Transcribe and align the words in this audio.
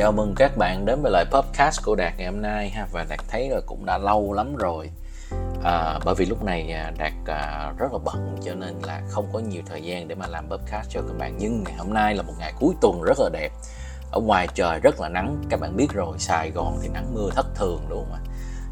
chào 0.00 0.12
mừng 0.12 0.34
các 0.36 0.56
bạn 0.56 0.84
đến 0.84 1.02
với 1.02 1.12
lại 1.12 1.24
podcast 1.30 1.84
của 1.84 1.94
Đạt 1.94 2.12
ngày 2.16 2.26
hôm 2.26 2.42
nay 2.42 2.70
ha. 2.70 2.86
Và 2.92 3.06
Đạt 3.08 3.20
thấy 3.28 3.48
là 3.48 3.60
cũng 3.66 3.86
đã 3.86 3.98
lâu 3.98 4.32
lắm 4.32 4.56
rồi. 4.56 4.90
À, 5.64 5.98
bởi 6.04 6.14
vì 6.18 6.26
lúc 6.26 6.44
này 6.44 6.72
à, 6.72 6.92
Đạt 6.98 7.12
à, 7.26 7.72
rất 7.78 7.92
là 7.92 7.98
bận 8.04 8.36
cho 8.44 8.54
nên 8.54 8.74
là 8.82 9.02
không 9.08 9.28
có 9.32 9.38
nhiều 9.38 9.62
thời 9.66 9.82
gian 9.82 10.08
để 10.08 10.14
mà 10.14 10.26
làm 10.26 10.48
podcast 10.50 10.90
cho 10.90 11.00
các 11.00 11.18
bạn. 11.18 11.36
Nhưng 11.38 11.64
ngày 11.64 11.74
hôm 11.78 11.94
nay 11.94 12.14
là 12.14 12.22
một 12.22 12.32
ngày 12.38 12.52
cuối 12.60 12.74
tuần 12.80 13.02
rất 13.02 13.20
là 13.20 13.28
đẹp. 13.32 13.52
Ở 14.12 14.20
ngoài 14.20 14.48
trời 14.54 14.80
rất 14.80 15.00
là 15.00 15.08
nắng. 15.08 15.42
Các 15.50 15.60
bạn 15.60 15.76
biết 15.76 15.88
rồi 15.92 16.18
Sài 16.18 16.50
Gòn 16.50 16.78
thì 16.82 16.88
nắng 16.88 17.14
mưa 17.14 17.30
thất 17.34 17.46
thường 17.54 17.80
đúng 17.88 18.04
không 18.04 18.12
ạ 18.12 18.20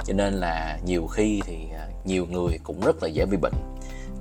cho 0.04 0.14
nên 0.14 0.34
là 0.34 0.78
nhiều 0.84 1.06
khi 1.06 1.40
thì 1.44 1.68
à, 1.74 1.86
nhiều 2.04 2.26
người 2.30 2.58
cũng 2.62 2.80
rất 2.80 3.02
là 3.02 3.08
dễ 3.08 3.26
bị 3.26 3.36
bệnh. 3.36 3.54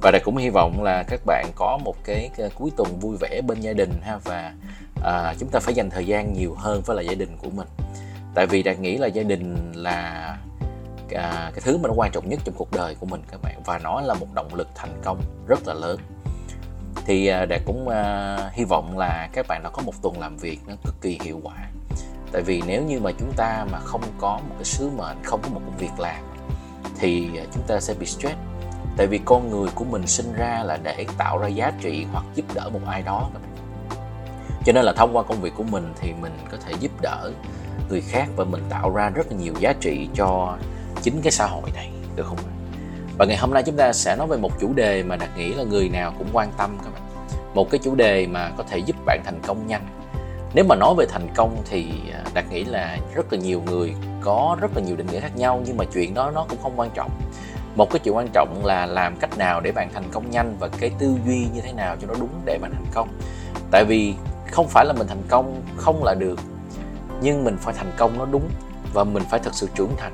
Và 0.02 0.12
Đạt 0.12 0.24
cũng 0.24 0.38
hy 0.38 0.50
vọng 0.50 0.84
là 0.84 1.04
các 1.04 1.22
bạn 1.26 1.46
có 1.56 1.80
một 1.84 1.96
cái, 2.04 2.30
cái 2.38 2.48
à, 2.48 2.54
cuối 2.56 2.72
tuần 2.78 3.00
vui 3.00 3.18
vẻ 3.20 3.42
bên 3.48 3.60
gia 3.60 3.74
đình 3.74 3.92
ha. 4.02 4.18
Và 4.24 4.54
à, 5.04 5.34
chúng 5.40 5.50
ta 5.50 5.60
phải 5.60 5.74
dành 5.74 5.90
thời 5.90 6.08
gian 6.08 6.34
nhiều 6.34 6.56
hơn 6.58 6.82
với 6.86 6.96
là 6.96 7.02
gia 7.02 7.14
đình 7.14 7.38
của 7.38 7.50
mình. 7.50 7.68
Tại 8.36 8.46
vì 8.46 8.64
đạt 8.64 8.80
nghĩ 8.80 8.98
là 8.98 9.08
gia 9.08 9.24
đình 9.24 9.72
là 9.76 10.38
à, 11.16 11.52
cái 11.54 11.62
thứ 11.64 11.78
mà 11.78 11.88
nó 11.88 11.94
quan 11.98 12.12
trọng 12.12 12.30
nhất 12.30 12.40
trong 12.46 12.56
cuộc 12.58 12.72
đời 12.72 12.96
của 12.96 13.06
mình 13.06 13.22
các 13.32 13.42
bạn 13.42 13.62
và 13.66 13.80
nó 13.80 14.02
là 14.02 14.14
một 14.14 14.28
động 14.34 14.56
lực 14.56 14.68
thành 14.76 15.02
công 15.04 15.22
rất 15.48 15.68
là 15.68 15.74
lớn. 15.74 16.00
Thì 17.06 17.28
à, 17.28 17.46
đạt 17.46 17.62
cũng 17.66 17.90
à, 17.90 18.38
hy 18.54 18.64
vọng 18.64 18.98
là 18.98 19.30
các 19.34 19.46
bạn 19.48 19.64
đã 19.64 19.70
có 19.70 19.82
một 19.82 19.94
tuần 20.02 20.20
làm 20.20 20.38
việc 20.38 20.60
nó 20.68 20.76
cực 20.86 21.02
kỳ 21.02 21.20
hiệu 21.22 21.40
quả. 21.44 21.70
Tại 22.32 22.42
vì 22.42 22.62
nếu 22.68 22.84
như 22.84 23.00
mà 23.00 23.12
chúng 23.20 23.34
ta 23.36 23.66
mà 23.72 23.80
không 23.80 24.02
có 24.18 24.40
một 24.50 24.56
cái 24.56 24.66
sứ 24.66 24.90
mệnh 24.98 25.18
không 25.24 25.42
có 25.44 25.50
một 25.50 25.62
công 25.66 25.78
việc 25.78 26.00
làm 26.00 26.24
thì 27.00 27.30
à, 27.38 27.44
chúng 27.54 27.64
ta 27.68 27.80
sẽ 27.80 27.94
bị 27.94 28.06
stress. 28.06 28.36
Tại 28.98 29.08
vì 29.08 29.20
con 29.26 29.50
người 29.50 29.70
của 29.76 29.86
mình 29.86 30.08
sinh 30.08 30.34
ra 30.34 30.64
là 30.64 30.78
để 30.84 31.06
tạo 31.18 31.38
ra 31.38 31.48
giá 31.48 31.72
trị 31.82 32.06
hoặc 32.12 32.26
giúp 32.36 32.46
đỡ 32.54 32.70
một 32.70 32.80
ai 32.88 33.02
đó 33.02 33.30
các 33.34 33.42
cho 34.68 34.74
nên 34.74 34.86
là 34.86 34.94
thông 34.94 35.18
qua 35.18 35.24
công 35.24 35.42
việc 35.42 35.54
của 35.58 35.64
mình 35.64 35.94
thì 36.00 36.14
mình 36.22 36.34
có 36.52 36.58
thể 36.66 36.74
giúp 36.80 36.92
đỡ 37.02 37.32
người 37.90 38.02
khác 38.02 38.28
và 38.36 38.44
mình 38.44 38.64
tạo 38.70 38.90
ra 38.90 39.10
rất 39.10 39.28
là 39.32 39.38
nhiều 39.38 39.54
giá 39.60 39.74
trị 39.80 40.08
cho 40.16 40.58
chính 41.02 41.22
cái 41.22 41.32
xã 41.32 41.46
hội 41.46 41.72
này, 41.76 41.92
được 42.16 42.26
không 42.28 42.38
và 43.18 43.26
ngày 43.26 43.38
hôm 43.38 43.54
nay 43.54 43.64
chúng 43.66 43.76
ta 43.76 43.94
sẽ 43.94 44.16
nói 44.16 44.28
về 44.28 44.38
một 44.38 44.60
chủ 44.60 44.74
đề 44.74 45.04
mà 45.04 45.16
đạt 45.16 45.30
nghĩ 45.38 45.54
là 45.54 45.64
người 45.64 45.90
nào 45.90 46.14
cũng 46.18 46.28
quan 46.34 46.52
tâm 46.58 46.78
các 46.84 46.90
bạn. 46.94 47.02
Một 47.54 47.70
cái 47.70 47.80
chủ 47.84 47.96
đề 47.96 48.28
mà 48.28 48.52
có 48.58 48.64
thể 48.70 48.78
giúp 48.78 48.96
bạn 49.06 49.22
thành 49.26 49.40
công 49.48 49.68
nhanh. 49.68 49.88
Nếu 50.54 50.66
mà 50.66 50.76
nói 50.76 50.96
về 50.98 51.06
thành 51.10 51.28
công 51.36 51.58
thì 51.70 51.92
à, 52.14 52.22
đạt 52.34 52.46
nghĩ 52.52 52.64
là 52.64 52.98
rất 53.16 53.34
là 53.34 53.40
nhiều 53.40 53.62
người 53.66 53.94
có 54.22 54.58
rất 54.62 54.72
là 54.76 54.82
nhiều 54.82 54.96
định 54.96 55.08
nghĩa 55.08 55.20
khác 55.20 55.38
nhau, 55.38 55.62
nhưng 55.66 55.78
mà 55.78 55.86
chuyện 55.94 56.14
đó 56.14 56.32
nó 56.32 56.46
cũng 56.50 56.60
không 56.64 56.74
quan 56.76 56.90
trọng. 56.96 57.12
Một 57.76 57.92
cái 57.92 58.00
chuyện 58.04 58.16
quan 58.16 58.28
trọng 58.34 58.66
là 58.66 58.86
làm 58.86 59.18
cách 59.18 59.38
nào 59.38 59.62
để 59.62 59.72
bạn 59.72 59.90
thành 59.94 60.10
công 60.12 60.32
nhanh 60.32 60.56
và 60.60 60.68
cái 60.68 60.92
tư 61.00 61.16
duy 61.26 61.48
như 61.54 61.62
thế 61.62 61.74
nào 61.74 61.96
cho 62.02 62.08
nó 62.08 62.14
đúng 62.20 62.42
để 62.46 62.58
bạn 62.62 62.72
thành 62.74 62.88
công. 62.94 63.10
Tại 63.72 63.86
vì 63.86 64.14
không 64.52 64.68
phải 64.68 64.86
là 64.86 64.94
mình 64.94 65.08
thành 65.08 65.24
công 65.28 65.62
không 65.78 66.04
là 66.04 66.14
được, 66.14 66.40
nhưng 67.22 67.44
mình 67.44 67.58
phải 67.60 67.74
thành 67.78 67.92
công 67.98 68.18
nó 68.18 68.26
đúng 68.26 68.50
và 68.94 69.04
mình 69.04 69.24
phải 69.30 69.40
thật 69.44 69.54
sự 69.54 69.70
trưởng 69.76 69.92
thành. 69.98 70.14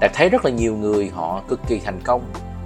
Đạt 0.00 0.10
thấy 0.14 0.28
rất 0.28 0.44
là 0.44 0.50
nhiều 0.50 0.76
người 0.76 1.10
họ 1.14 1.42
cực 1.48 1.60
kỳ 1.68 1.80
thành 1.80 2.00
công, 2.04 2.22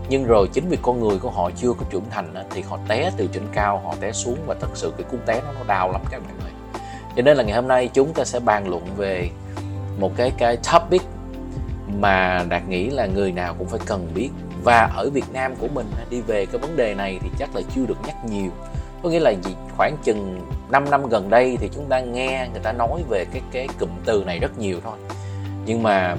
nhưng 0.08 0.24
rồi 0.24 0.48
chính 0.52 0.68
vì 0.68 0.78
con 0.82 1.00
người 1.00 1.18
của 1.18 1.30
họ 1.30 1.50
chưa 1.56 1.72
có 1.72 1.84
trưởng 1.90 2.10
thành 2.10 2.34
thì 2.50 2.62
họ 2.62 2.78
té 2.88 3.10
từ 3.16 3.28
trên 3.32 3.42
cao, 3.52 3.82
họ 3.84 3.94
té 4.00 4.12
xuống 4.12 4.38
và 4.46 4.54
thật 4.60 4.70
sự 4.74 4.92
cái 4.96 5.06
cú 5.10 5.16
té 5.26 5.42
nó 5.46 5.52
nó 5.52 5.64
đau 5.66 5.92
lắm 5.92 6.00
các 6.10 6.22
bạn 6.26 6.40
ơi. 6.40 6.80
Cho 7.16 7.22
nên 7.22 7.36
là 7.36 7.42
ngày 7.42 7.56
hôm 7.56 7.68
nay 7.68 7.90
chúng 7.94 8.12
ta 8.14 8.24
sẽ 8.24 8.40
bàn 8.40 8.68
luận 8.68 8.86
về 8.96 9.30
một 9.98 10.12
cái 10.16 10.32
cái 10.38 10.56
topic 10.72 11.02
mà 12.00 12.44
đạt 12.48 12.68
nghĩ 12.68 12.90
là 12.90 13.06
người 13.06 13.32
nào 13.32 13.54
cũng 13.58 13.68
phải 13.68 13.80
cần 13.86 14.08
biết. 14.14 14.30
Và 14.64 14.90
ở 14.96 15.10
Việt 15.10 15.32
Nam 15.32 15.54
của 15.56 15.68
mình 15.74 15.86
đi 16.10 16.20
về 16.20 16.46
cái 16.46 16.60
vấn 16.60 16.76
đề 16.76 16.94
này 16.94 17.18
thì 17.22 17.28
chắc 17.38 17.56
là 17.56 17.62
chưa 17.74 17.86
được 17.86 17.96
nhắc 18.06 18.24
nhiều 18.24 18.50
có 19.02 19.08
nghĩa 19.08 19.20
là 19.20 19.30
gì? 19.30 19.54
Khoảng 19.76 19.96
chừng 20.04 20.40
5 20.70 20.90
năm 20.90 21.08
gần 21.08 21.30
đây 21.30 21.56
thì 21.60 21.68
chúng 21.74 21.86
ta 21.88 22.00
nghe 22.00 22.48
người 22.52 22.60
ta 22.62 22.72
nói 22.72 23.02
về 23.08 23.24
cái 23.32 23.42
cái 23.52 23.68
cụm 23.78 23.88
từ 24.04 24.24
này 24.26 24.38
rất 24.38 24.58
nhiều 24.58 24.80
thôi. 24.84 24.96
Nhưng 25.66 25.82
mà 25.82 26.16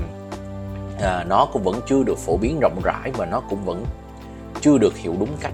à, 1.01 1.23
nó 1.27 1.47
cũng 1.53 1.63
vẫn 1.63 1.81
chưa 1.87 2.03
được 2.03 2.17
phổ 2.17 2.37
biến 2.37 2.59
rộng 2.61 2.81
rãi 2.83 3.11
và 3.13 3.25
nó 3.25 3.41
cũng 3.49 3.65
vẫn 3.65 3.85
chưa 4.61 4.77
được 4.77 4.97
hiểu 4.97 5.15
đúng 5.19 5.29
cách. 5.41 5.53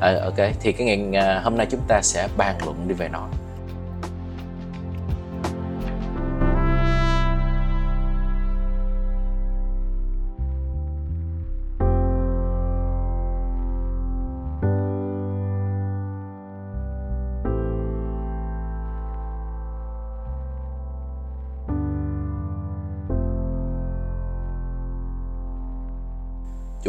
À, 0.00 0.14
ok 0.24 0.50
thì 0.60 0.72
cái 0.72 0.86
ngày 0.86 1.24
à, 1.24 1.40
hôm 1.44 1.56
nay 1.56 1.66
chúng 1.70 1.80
ta 1.88 2.00
sẽ 2.02 2.28
bàn 2.36 2.56
luận 2.64 2.88
đi 2.88 2.94
về 2.94 3.08
nó. 3.08 3.28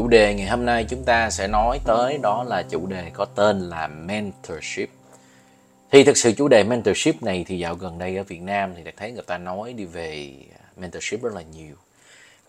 Chủ 0.08 0.12
đề 0.12 0.34
ngày 0.34 0.48
hôm 0.48 0.66
nay 0.66 0.86
chúng 0.90 1.04
ta 1.04 1.30
sẽ 1.30 1.48
nói 1.48 1.80
tới 1.86 2.18
đó 2.22 2.46
là 2.48 2.64
chủ 2.70 2.86
đề 2.88 3.12
có 3.14 3.26
tên 3.26 3.60
là 3.60 3.88
mentorship. 3.88 4.90
Thì 5.92 6.04
thực 6.04 6.18
sự 6.18 6.32
chủ 6.32 6.48
đề 6.48 6.64
mentorship 6.64 7.24
này 7.24 7.46
thì 7.48 7.60
dạo 7.60 7.76
gần 7.76 8.00
đây 8.00 8.18
ở 8.18 8.24
Việt 8.24 8.42
Nam 8.42 8.74
thì 8.76 8.92
thấy 8.98 9.12
người 9.12 9.24
ta 9.28 9.38
nói 9.38 9.74
đi 9.74 9.86
về 9.86 10.34
mentorship 10.78 11.24
rất 11.24 11.34
là 11.34 11.42
nhiều. 11.42 11.76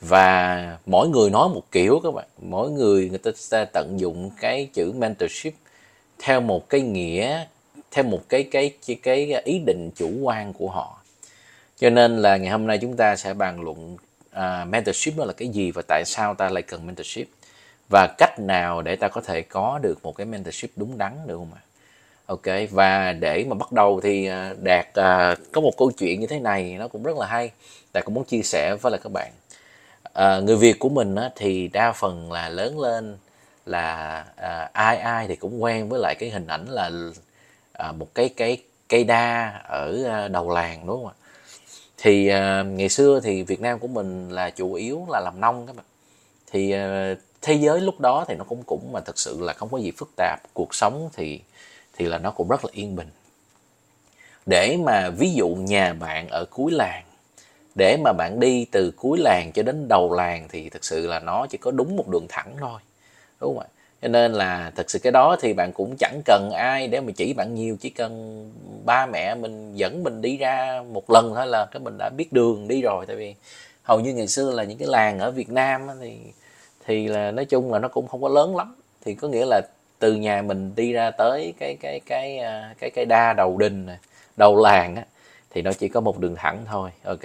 Và 0.00 0.78
mỗi 0.86 1.08
người 1.08 1.30
nói 1.30 1.48
một 1.48 1.62
kiểu 1.72 2.00
các 2.02 2.14
bạn. 2.14 2.26
Mỗi 2.42 2.70
người 2.70 3.08
người 3.08 3.18
ta 3.18 3.30
sẽ 3.34 3.64
tận 3.72 4.00
dụng 4.00 4.30
cái 4.40 4.68
chữ 4.74 4.92
mentorship 4.92 5.54
theo 6.18 6.40
một 6.40 6.68
cái 6.68 6.80
nghĩa 6.80 7.44
theo 7.90 8.04
một 8.04 8.20
cái 8.28 8.42
cái 8.42 8.72
cái, 8.86 8.96
cái 9.02 9.42
ý 9.44 9.58
định 9.58 9.90
chủ 9.96 10.10
quan 10.22 10.52
của 10.52 10.68
họ. 10.68 10.98
Cho 11.78 11.90
nên 11.90 12.22
là 12.22 12.36
ngày 12.36 12.50
hôm 12.50 12.66
nay 12.66 12.78
chúng 12.78 12.96
ta 12.96 13.16
sẽ 13.16 13.34
bàn 13.34 13.60
luận 13.60 13.96
uh, 14.36 14.68
mentorship 14.68 15.16
đó 15.16 15.24
là 15.24 15.32
cái 15.32 15.48
gì 15.48 15.70
và 15.70 15.82
tại 15.88 16.02
sao 16.06 16.34
ta 16.34 16.48
lại 16.48 16.62
cần 16.62 16.86
mentorship 16.86 17.28
và 17.88 18.06
cách 18.18 18.38
nào 18.38 18.82
để 18.82 18.96
ta 18.96 19.08
có 19.08 19.20
thể 19.20 19.42
có 19.42 19.78
được 19.82 19.98
một 20.02 20.16
cái 20.16 20.26
mentorship 20.26 20.70
đúng 20.76 20.98
đắn 20.98 21.18
được 21.26 21.36
không 21.36 21.52
ạ? 21.54 21.62
Ok 22.26 22.70
và 22.70 23.12
để 23.12 23.44
mà 23.48 23.54
bắt 23.54 23.72
đầu 23.72 24.00
thì 24.00 24.26
à, 24.26 24.54
đạt 24.62 24.86
uh, 24.88 25.52
có 25.52 25.60
một 25.60 25.72
câu 25.78 25.90
chuyện 25.98 26.20
như 26.20 26.26
thế 26.26 26.38
này 26.38 26.76
nó 26.78 26.88
cũng 26.88 27.02
rất 27.02 27.16
là 27.16 27.26
hay. 27.26 27.50
Đạt 27.92 28.04
cũng 28.04 28.14
muốn 28.14 28.24
chia 28.24 28.42
sẻ 28.42 28.76
với 28.82 28.92
lại 28.92 29.00
các 29.04 29.12
bạn. 29.12 29.32
Uh, 30.08 30.44
người 30.44 30.56
Việt 30.56 30.78
của 30.78 30.88
mình 30.88 31.14
á, 31.14 31.30
thì 31.36 31.68
đa 31.68 31.92
phần 31.92 32.32
là 32.32 32.48
lớn 32.48 32.80
lên 32.80 33.16
là 33.66 34.24
uh, 34.36 34.72
ai 34.72 34.96
ai 34.96 35.28
thì 35.28 35.36
cũng 35.36 35.62
quen 35.62 35.88
với 35.88 36.00
lại 36.00 36.14
cái 36.18 36.30
hình 36.30 36.46
ảnh 36.46 36.66
là 36.68 36.90
uh, 37.88 37.94
một 37.96 38.14
cái 38.14 38.28
cái 38.28 38.62
cây 38.88 39.04
đa 39.04 39.60
ở 39.68 40.28
đầu 40.28 40.50
làng 40.50 40.86
đúng 40.86 40.96
không 40.96 41.06
ạ? 41.06 41.16
Thì 41.96 42.30
uh, 42.30 42.66
ngày 42.66 42.88
xưa 42.88 43.20
thì 43.20 43.42
Việt 43.42 43.60
Nam 43.60 43.78
của 43.78 43.88
mình 43.88 44.30
là 44.30 44.50
chủ 44.50 44.74
yếu 44.74 45.06
là 45.10 45.20
làm 45.20 45.40
nông 45.40 45.66
các 45.66 45.76
bạn. 45.76 45.86
Thì 46.50 46.74
uh, 46.74 47.18
thế 47.42 47.54
giới 47.54 47.80
lúc 47.80 48.00
đó 48.00 48.24
thì 48.28 48.34
nó 48.34 48.44
cũng 48.44 48.62
cũng 48.62 48.92
mà 48.92 49.00
thật 49.00 49.18
sự 49.18 49.40
là 49.40 49.52
không 49.52 49.68
có 49.68 49.78
gì 49.78 49.90
phức 49.90 50.10
tạp. 50.16 50.40
Cuộc 50.54 50.74
sống 50.74 51.08
thì 51.12 51.40
thì 51.96 52.06
là 52.06 52.18
nó 52.18 52.30
cũng 52.30 52.48
rất 52.48 52.64
là 52.64 52.70
yên 52.74 52.96
bình. 52.96 53.08
Để 54.46 54.76
mà 54.84 55.10
ví 55.10 55.32
dụ 55.32 55.48
nhà 55.48 55.92
bạn 55.92 56.28
ở 56.28 56.44
cuối 56.50 56.72
làng, 56.72 57.04
để 57.74 57.96
mà 58.04 58.12
bạn 58.12 58.40
đi 58.40 58.64
từ 58.64 58.92
cuối 58.96 59.18
làng 59.18 59.52
cho 59.54 59.62
đến 59.62 59.88
đầu 59.88 60.12
làng 60.12 60.48
thì 60.48 60.68
thực 60.68 60.84
sự 60.84 61.06
là 61.06 61.20
nó 61.20 61.46
chỉ 61.50 61.58
có 61.58 61.70
đúng 61.70 61.96
một 61.96 62.08
đường 62.08 62.26
thẳng 62.28 62.56
thôi, 62.60 62.80
đúng 63.40 63.54
không 63.54 63.64
ạ? 63.64 63.68
Cho 64.02 64.08
nên 64.08 64.32
là 64.32 64.72
thật 64.76 64.90
sự 64.90 64.98
cái 64.98 65.12
đó 65.12 65.36
thì 65.40 65.52
bạn 65.52 65.72
cũng 65.72 65.96
chẳng 65.98 66.22
cần 66.24 66.50
ai 66.54 66.88
để 66.88 67.00
mà 67.00 67.12
chỉ 67.16 67.32
bạn 67.32 67.54
nhiều, 67.54 67.76
chỉ 67.80 67.90
cần 67.90 68.44
ba 68.84 69.06
mẹ 69.06 69.34
mình 69.34 69.74
dẫn 69.74 70.04
mình 70.04 70.22
đi 70.22 70.36
ra 70.36 70.82
một 70.92 71.10
lần 71.10 71.32
thôi 71.34 71.46
là 71.46 71.66
cái 71.70 71.80
mình 71.80 71.98
đã 71.98 72.10
biết 72.16 72.32
đường 72.32 72.68
đi 72.68 72.82
rồi. 72.82 73.06
Tại 73.06 73.16
vì 73.16 73.34
hầu 73.82 74.00
như 74.00 74.14
ngày 74.14 74.28
xưa 74.28 74.52
là 74.52 74.64
những 74.64 74.78
cái 74.78 74.88
làng 74.88 75.18
ở 75.18 75.30
Việt 75.30 75.50
Nam 75.50 75.86
thì 76.00 76.18
thì 76.88 77.08
là 77.08 77.30
nói 77.30 77.44
chung 77.44 77.72
là 77.72 77.78
nó 77.78 77.88
cũng 77.88 78.08
không 78.08 78.22
có 78.22 78.28
lớn 78.28 78.56
lắm. 78.56 78.76
Thì 79.04 79.14
có 79.14 79.28
nghĩa 79.28 79.46
là 79.46 79.60
từ 79.98 80.14
nhà 80.14 80.42
mình 80.42 80.72
đi 80.76 80.92
ra 80.92 81.10
tới 81.10 81.54
cái 81.58 81.76
cái 81.80 82.00
cái 82.06 82.40
cái 82.40 82.74
cái 82.78 82.90
cái 82.90 83.04
đa 83.04 83.32
đầu 83.32 83.56
đình 83.58 83.86
này, 83.86 83.98
đầu 84.36 84.56
làng 84.56 84.96
á 84.96 85.04
thì 85.50 85.62
nó 85.62 85.72
chỉ 85.72 85.88
có 85.88 86.00
một 86.00 86.18
đường 86.18 86.36
thẳng 86.36 86.64
thôi 86.66 86.90
ok. 87.04 87.20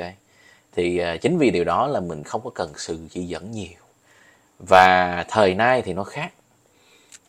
Thì 0.76 1.02
uh, 1.02 1.22
chính 1.22 1.38
vì 1.38 1.52
điều 1.52 1.64
đó 1.64 1.88
là 1.88 2.00
mình 2.00 2.24
không 2.24 2.42
có 2.44 2.50
cần 2.50 2.72
sự 2.76 3.00
chỉ 3.10 3.24
dẫn 3.24 3.52
nhiều. 3.52 3.80
Và 4.60 5.26
thời 5.30 5.54
nay 5.56 5.82
thì 5.82 5.94
nó 5.94 6.04
khác. 6.04 6.34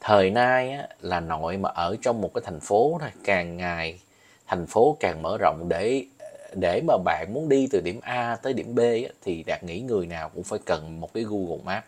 Thời 0.01 0.31
nay 0.31 0.71
á, 0.73 0.89
là 1.01 1.21
nội 1.21 1.57
mà 1.57 1.69
ở 1.75 1.97
trong 2.03 2.21
một 2.21 2.35
cái 2.35 2.43
thành 2.45 2.61
phố 2.61 2.99
thôi 3.01 3.11
càng 3.25 3.57
ngày 3.57 3.99
thành 4.47 4.67
phố 4.67 4.97
càng 5.01 5.23
mở 5.23 5.37
rộng 5.41 5.69
để 5.69 6.05
để 6.55 6.81
mà 6.87 6.95
bạn 7.05 7.35
muốn 7.35 7.49
đi 7.49 7.69
từ 7.71 7.81
điểm 7.81 8.01
A 8.03 8.37
tới 8.43 8.53
điểm 8.53 8.75
B 8.75 8.79
á, 8.79 9.13
thì 9.25 9.43
đạt 9.47 9.65
nghĩ 9.65 9.81
người 9.81 10.07
nào 10.07 10.31
cũng 10.35 10.45
phải 10.45 10.59
cần 10.67 11.01
một 11.01 11.15
cái 11.15 11.25
Google 11.25 11.65
Maps 11.65 11.87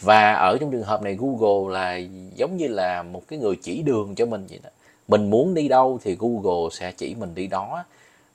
và 0.00 0.32
ở 0.32 0.58
trong 0.60 0.70
trường 0.70 0.82
hợp 0.82 1.02
này 1.02 1.16
Google 1.20 1.74
là 1.74 1.96
giống 2.34 2.56
như 2.56 2.68
là 2.68 3.02
một 3.02 3.22
cái 3.28 3.38
người 3.38 3.56
chỉ 3.62 3.82
đường 3.82 4.14
cho 4.14 4.26
mình 4.26 4.46
vậy 4.50 4.60
đó. 4.62 4.70
Mình 5.08 5.30
muốn 5.30 5.54
đi 5.54 5.68
đâu 5.68 5.98
thì 6.02 6.16
Google 6.18 6.70
sẽ 6.72 6.92
chỉ 6.92 7.14
mình 7.14 7.34
đi 7.34 7.46
đó. 7.46 7.84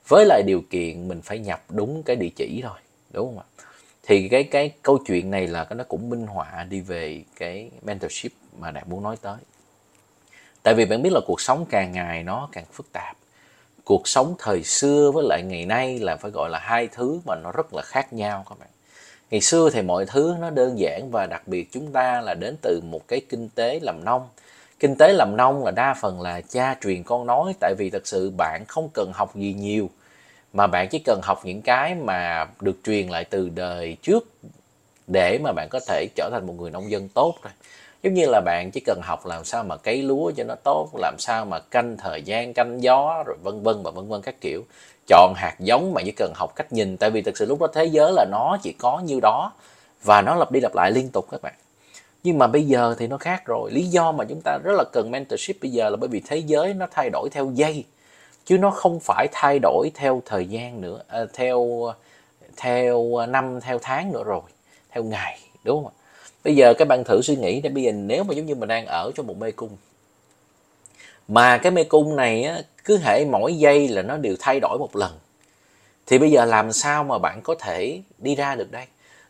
Với 0.08 0.26
lại 0.26 0.44
điều 0.46 0.62
kiện 0.70 1.08
mình 1.08 1.22
phải 1.22 1.40
nhập 1.40 1.64
đúng 1.70 2.04
cái 2.04 2.16
địa 2.16 2.30
chỉ 2.36 2.62
thôi, 2.64 2.80
đúng 3.12 3.28
không 3.28 3.40
ạ? 3.40 3.46
Thì 4.04 4.30
cái 4.30 4.44
cái 4.44 4.72
câu 4.82 4.98
chuyện 5.08 5.32
này 5.32 5.48
là 5.48 5.68
nó 5.70 5.84
cũng 5.84 6.10
minh 6.10 6.28
họa 6.28 6.66
đi 6.70 6.82
về 6.82 7.24
cái 7.40 7.72
mentorship 7.82 8.32
mà 8.60 8.72
đạt 8.72 8.88
muốn 8.88 9.04
nói 9.04 9.18
tới. 9.22 9.38
Tại 10.64 10.74
vì 10.74 10.86
bạn 10.86 11.02
biết 11.02 11.14
là 11.14 11.20
cuộc 11.28 11.42
sống 11.42 11.66
càng 11.70 11.92
ngày 11.92 12.24
nó 12.24 12.50
càng 12.52 12.66
phức 12.72 12.92
tạp. 12.92 13.18
Cuộc 13.84 14.08
sống 14.08 14.36
thời 14.40 14.64
xưa 14.64 15.12
với 15.14 15.26
lại 15.28 15.44
ngày 15.44 15.66
nay 15.66 16.00
là 16.00 16.16
phải 16.16 16.32
gọi 16.32 16.50
là 16.50 16.60
hai 16.60 16.88
thứ 16.88 17.20
mà 17.26 17.36
nó 17.44 17.52
rất 17.52 17.74
là 17.74 17.82
khác 17.82 18.14
nhau 18.14 18.46
các 18.50 18.60
bạn 18.60 18.70
ngày 19.32 19.42
xưa 19.42 19.70
thì 19.74 19.82
mọi 19.82 20.06
thứ 20.06 20.36
nó 20.40 20.50
đơn 20.50 20.80
giản 20.80 21.10
và 21.12 21.26
đặc 21.26 21.48
biệt 21.48 21.72
chúng 21.72 21.92
ta 21.92 22.22
là 22.22 22.34
đến 22.34 22.56
từ 22.62 22.82
một 22.92 23.08
cái 23.08 23.22
kinh 23.30 23.50
tế 23.56 23.80
làm 23.82 24.06
nông. 24.06 24.28
Kinh 24.80 24.96
tế 24.96 25.14
làm 25.14 25.38
nông 25.38 25.66
là 25.66 25.72
đa 25.72 25.94
phần 26.02 26.22
là 26.22 26.42
cha 26.42 26.76
truyền 26.82 27.04
con 27.04 27.28
nói, 27.28 27.54
tại 27.60 27.76
vì 27.78 27.90
thật 27.90 28.08
sự 28.08 28.32
bạn 28.38 28.64
không 28.68 28.90
cần 28.94 29.12
học 29.14 29.36
gì 29.36 29.54
nhiều, 29.54 29.90
mà 30.54 30.68
bạn 30.68 30.88
chỉ 30.90 31.00
cần 31.00 31.20
học 31.24 31.40
những 31.44 31.62
cái 31.62 31.96
mà 31.96 32.48
được 32.62 32.76
truyền 32.84 33.08
lại 33.08 33.26
từ 33.26 33.50
đời 33.50 33.98
trước 34.02 34.28
để 35.08 35.40
mà 35.44 35.52
bạn 35.52 35.68
có 35.72 35.80
thể 35.88 36.08
trở 36.16 36.30
thành 36.32 36.48
một 36.48 36.54
người 36.58 36.72
nông 36.72 36.92
dân 36.92 37.10
tốt 37.10 37.36
thôi. 37.44 37.52
Giống 38.04 38.14
như 38.14 38.26
là 38.26 38.42
bạn 38.42 38.72
chỉ 38.72 38.80
cần 38.86 39.00
học 39.04 39.26
làm 39.26 39.46
sao 39.46 39.64
mà 39.64 39.78
cấy 39.78 40.02
lúa 40.04 40.32
cho 40.32 40.44
nó 40.44 40.56
tốt, 40.64 40.90
làm 40.94 41.16
sao 41.20 41.46
mà 41.46 41.60
canh 41.60 41.98
thời 41.98 42.22
gian, 42.22 42.54
canh 42.54 42.84
gió, 42.84 43.24
rồi 43.26 43.38
vân 43.44 43.64
vân 43.64 43.84
và 43.84 43.92
vân 43.92 44.08
vân 44.08 44.22
các 44.22 44.36
kiểu 44.42 44.66
chọn 45.08 45.34
hạt 45.36 45.56
giống 45.60 45.94
mà 45.94 46.02
chỉ 46.06 46.12
cần 46.12 46.34
học 46.36 46.56
cách 46.56 46.74
nhìn. 46.74 46.98
Tại 46.98 47.10
vì 47.10 47.22
thực 47.22 47.38
sự 47.38 47.46
lúc 47.46 47.60
đó 47.60 47.68
thế 47.74 47.86
giới 47.86 48.12
là 48.14 48.26
nó 48.32 48.58
chỉ 48.64 48.74
có 48.80 49.02
như 49.06 49.20
đó 49.20 49.52
và 50.04 50.22
nó 50.22 50.36
lặp 50.36 50.52
đi 50.52 50.60
lặp 50.60 50.76
lại 50.76 50.92
liên 50.92 51.10
tục 51.10 51.28
các 51.32 51.42
bạn. 51.42 51.54
Nhưng 52.24 52.38
mà 52.38 52.48
bây 52.48 52.64
giờ 52.64 52.96
thì 53.00 53.08
nó 53.08 53.18
khác 53.18 53.46
rồi. 53.46 53.72
Lý 53.72 53.86
do 53.88 54.12
mà 54.12 54.26
chúng 54.26 54.42
ta 54.44 54.58
rất 54.64 54.74
là 54.78 54.84
cần 54.94 55.12
mentorship 55.12 55.56
bây 55.62 55.72
giờ 55.72 55.90
là 55.90 55.98
bởi 55.98 56.10
vì 56.10 56.22
thế 56.28 56.38
giới 56.38 56.74
nó 56.74 56.88
thay 56.92 57.10
đổi 57.10 57.30
theo 57.32 57.52
giây 57.54 57.86
chứ 58.46 58.58
nó 58.58 58.70
không 58.70 59.00
phải 59.00 59.28
thay 59.32 59.60
đổi 59.60 59.92
theo 59.96 60.22
thời 60.26 60.46
gian 60.46 60.82
nữa 60.82 61.02
à, 61.08 61.20
theo 61.34 61.68
theo 62.58 63.26
năm 63.30 63.60
theo 63.62 63.80
tháng 63.82 64.12
nữa 64.12 64.24
rồi 64.24 64.42
theo 64.90 65.04
ngày 65.04 65.40
đúng 65.64 65.84
không 65.84 65.94
bây 66.44 66.56
giờ 66.56 66.74
các 66.74 66.88
bạn 66.88 67.04
thử 67.04 67.22
suy 67.22 67.36
nghĩ 67.36 67.62
để 67.62 67.70
bây 67.70 67.84
giờ 67.84 67.92
nếu 67.92 68.24
mà 68.24 68.34
giống 68.34 68.46
như 68.46 68.56
mình 68.56 68.70
đang 68.70 68.86
ở 68.86 69.12
trong 69.16 69.28
một 69.28 69.38
mê 69.38 69.52
cung 69.52 69.78
mà 71.28 71.58
cái 71.58 71.72
mê 71.72 71.84
cung 71.84 72.16
này 72.16 72.44
á, 72.44 72.62
cứ 72.84 72.98
hệ 72.98 73.26
mỗi 73.26 73.56
giây 73.56 73.88
là 73.88 74.02
nó 74.02 74.18
đều 74.18 74.36
thay 74.40 74.60
đổi 74.60 74.80
một 74.80 74.96
lần. 74.96 75.12
Thì 76.06 76.18
bây 76.18 76.32
giờ 76.32 76.46
làm 76.46 76.72
sao 76.72 77.04
mà 77.04 77.18
bạn 77.18 77.42
có 77.44 77.56
thể 77.60 78.02
đi 78.18 78.36
ra 78.36 78.56
được 78.56 78.72
đây? 78.72 78.86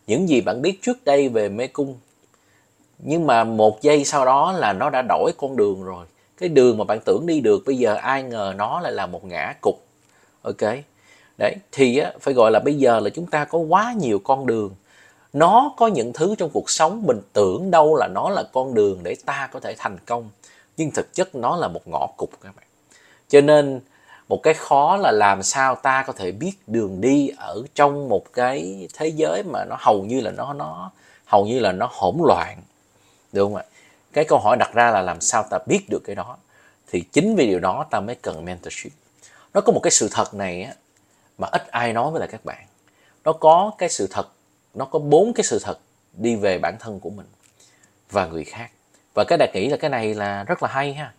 Những 0.07 0.29
gì 0.29 0.41
bạn 0.41 0.61
biết 0.61 0.81
trước 0.81 1.05
đây 1.05 1.29
về 1.29 1.49
mê 1.49 1.67
cung 1.67 1.97
nhưng 2.99 3.27
mà 3.27 3.43
một 3.43 3.81
giây 3.81 4.05
sau 4.05 4.25
đó 4.25 4.51
là 4.51 4.73
nó 4.73 4.89
đã 4.89 5.01
đổi 5.09 5.31
con 5.37 5.55
đường 5.55 5.83
rồi. 5.83 6.05
Cái 6.37 6.49
đường 6.49 6.77
mà 6.77 6.83
bạn 6.83 6.99
tưởng 7.05 7.25
đi 7.25 7.39
được 7.39 7.63
bây 7.65 7.77
giờ 7.77 7.95
ai 7.95 8.23
ngờ 8.23 8.53
nó 8.57 8.79
lại 8.79 8.91
là 8.91 9.05
một 9.05 9.25
ngã 9.25 9.53
cục 9.61 9.85
ok. 10.41 10.73
Đấy 11.37 11.55
thì 11.71 11.97
á, 11.97 12.11
phải 12.19 12.33
gọi 12.33 12.51
là 12.51 12.59
bây 12.59 12.73
giờ 12.73 12.99
là 12.99 13.09
chúng 13.09 13.25
ta 13.25 13.45
có 13.45 13.59
quá 13.59 13.93
nhiều 13.99 14.19
con 14.23 14.45
đường. 14.45 14.75
Nó 15.33 15.73
có 15.77 15.87
những 15.87 16.13
thứ 16.13 16.35
trong 16.37 16.49
cuộc 16.53 16.69
sống 16.69 17.03
mình 17.05 17.21
tưởng 17.33 17.71
đâu 17.71 17.95
là 17.95 18.07
nó 18.07 18.29
là 18.29 18.43
con 18.53 18.73
đường 18.73 18.99
để 19.03 19.15
ta 19.25 19.49
có 19.51 19.59
thể 19.59 19.75
thành 19.77 19.97
công 20.05 20.29
nhưng 20.77 20.91
thực 20.91 21.13
chất 21.13 21.35
nó 21.35 21.55
là 21.55 21.67
một 21.67 21.87
ngõ 21.87 22.07
cụt 22.17 22.29
các 22.43 22.55
bạn 22.55 22.65
cho 23.27 23.41
nên 23.41 23.81
một 24.27 24.43
cái 24.43 24.53
khó 24.53 24.97
là 24.97 25.11
làm 25.11 25.43
sao 25.43 25.75
ta 25.75 26.03
có 26.07 26.13
thể 26.13 26.31
biết 26.31 26.51
đường 26.67 27.01
đi 27.01 27.31
ở 27.37 27.63
trong 27.75 28.09
một 28.09 28.33
cái 28.33 28.87
thế 28.93 29.07
giới 29.07 29.43
mà 29.43 29.65
nó 29.65 29.77
hầu 29.79 30.03
như 30.03 30.21
là 30.21 30.31
nó 30.31 30.53
nó 30.53 30.91
hầu 31.25 31.45
như 31.45 31.59
là 31.59 31.71
nó 31.71 31.89
hỗn 31.91 32.15
loạn 32.23 32.57
được 33.31 33.43
không 33.43 33.55
ạ? 33.55 33.63
Cái 34.13 34.25
câu 34.25 34.39
hỏi 34.39 34.57
đặt 34.57 34.73
ra 34.73 34.91
là 34.91 35.01
làm 35.01 35.21
sao 35.21 35.43
ta 35.43 35.59
biết 35.65 35.85
được 35.89 36.01
cái 36.05 36.15
đó? 36.15 36.37
Thì 36.91 37.01
chính 37.01 37.35
vì 37.35 37.47
điều 37.47 37.59
đó 37.59 37.85
ta 37.89 37.99
mới 37.99 38.15
cần 38.15 38.45
mentorship. 38.45 38.91
Nó 39.53 39.61
có 39.61 39.71
một 39.73 39.79
cái 39.83 39.91
sự 39.91 40.09
thật 40.11 40.33
này 40.33 40.63
á, 40.63 40.73
mà 41.37 41.47
ít 41.51 41.67
ai 41.67 41.93
nói 41.93 42.11
với 42.11 42.19
lại 42.19 42.29
các 42.31 42.45
bạn. 42.45 42.65
Nó 43.23 43.33
có 43.33 43.71
cái 43.77 43.89
sự 43.89 44.07
thật 44.11 44.27
nó 44.73 44.85
có 44.85 44.99
bốn 44.99 45.33
cái 45.33 45.43
sự 45.43 45.59
thật 45.63 45.79
đi 46.13 46.35
về 46.35 46.59
bản 46.59 46.77
thân 46.79 46.99
của 46.99 47.09
mình 47.09 47.25
và 48.11 48.25
người 48.25 48.43
khác. 48.43 48.71
Và 49.13 49.23
cái 49.27 49.37
đạt 49.37 49.49
nghĩ 49.53 49.69
là 49.69 49.77
cái 49.77 49.89
này 49.89 50.13
là 50.13 50.43
rất 50.43 50.63
là 50.63 50.69
hay 50.69 50.93
ha 50.93 51.13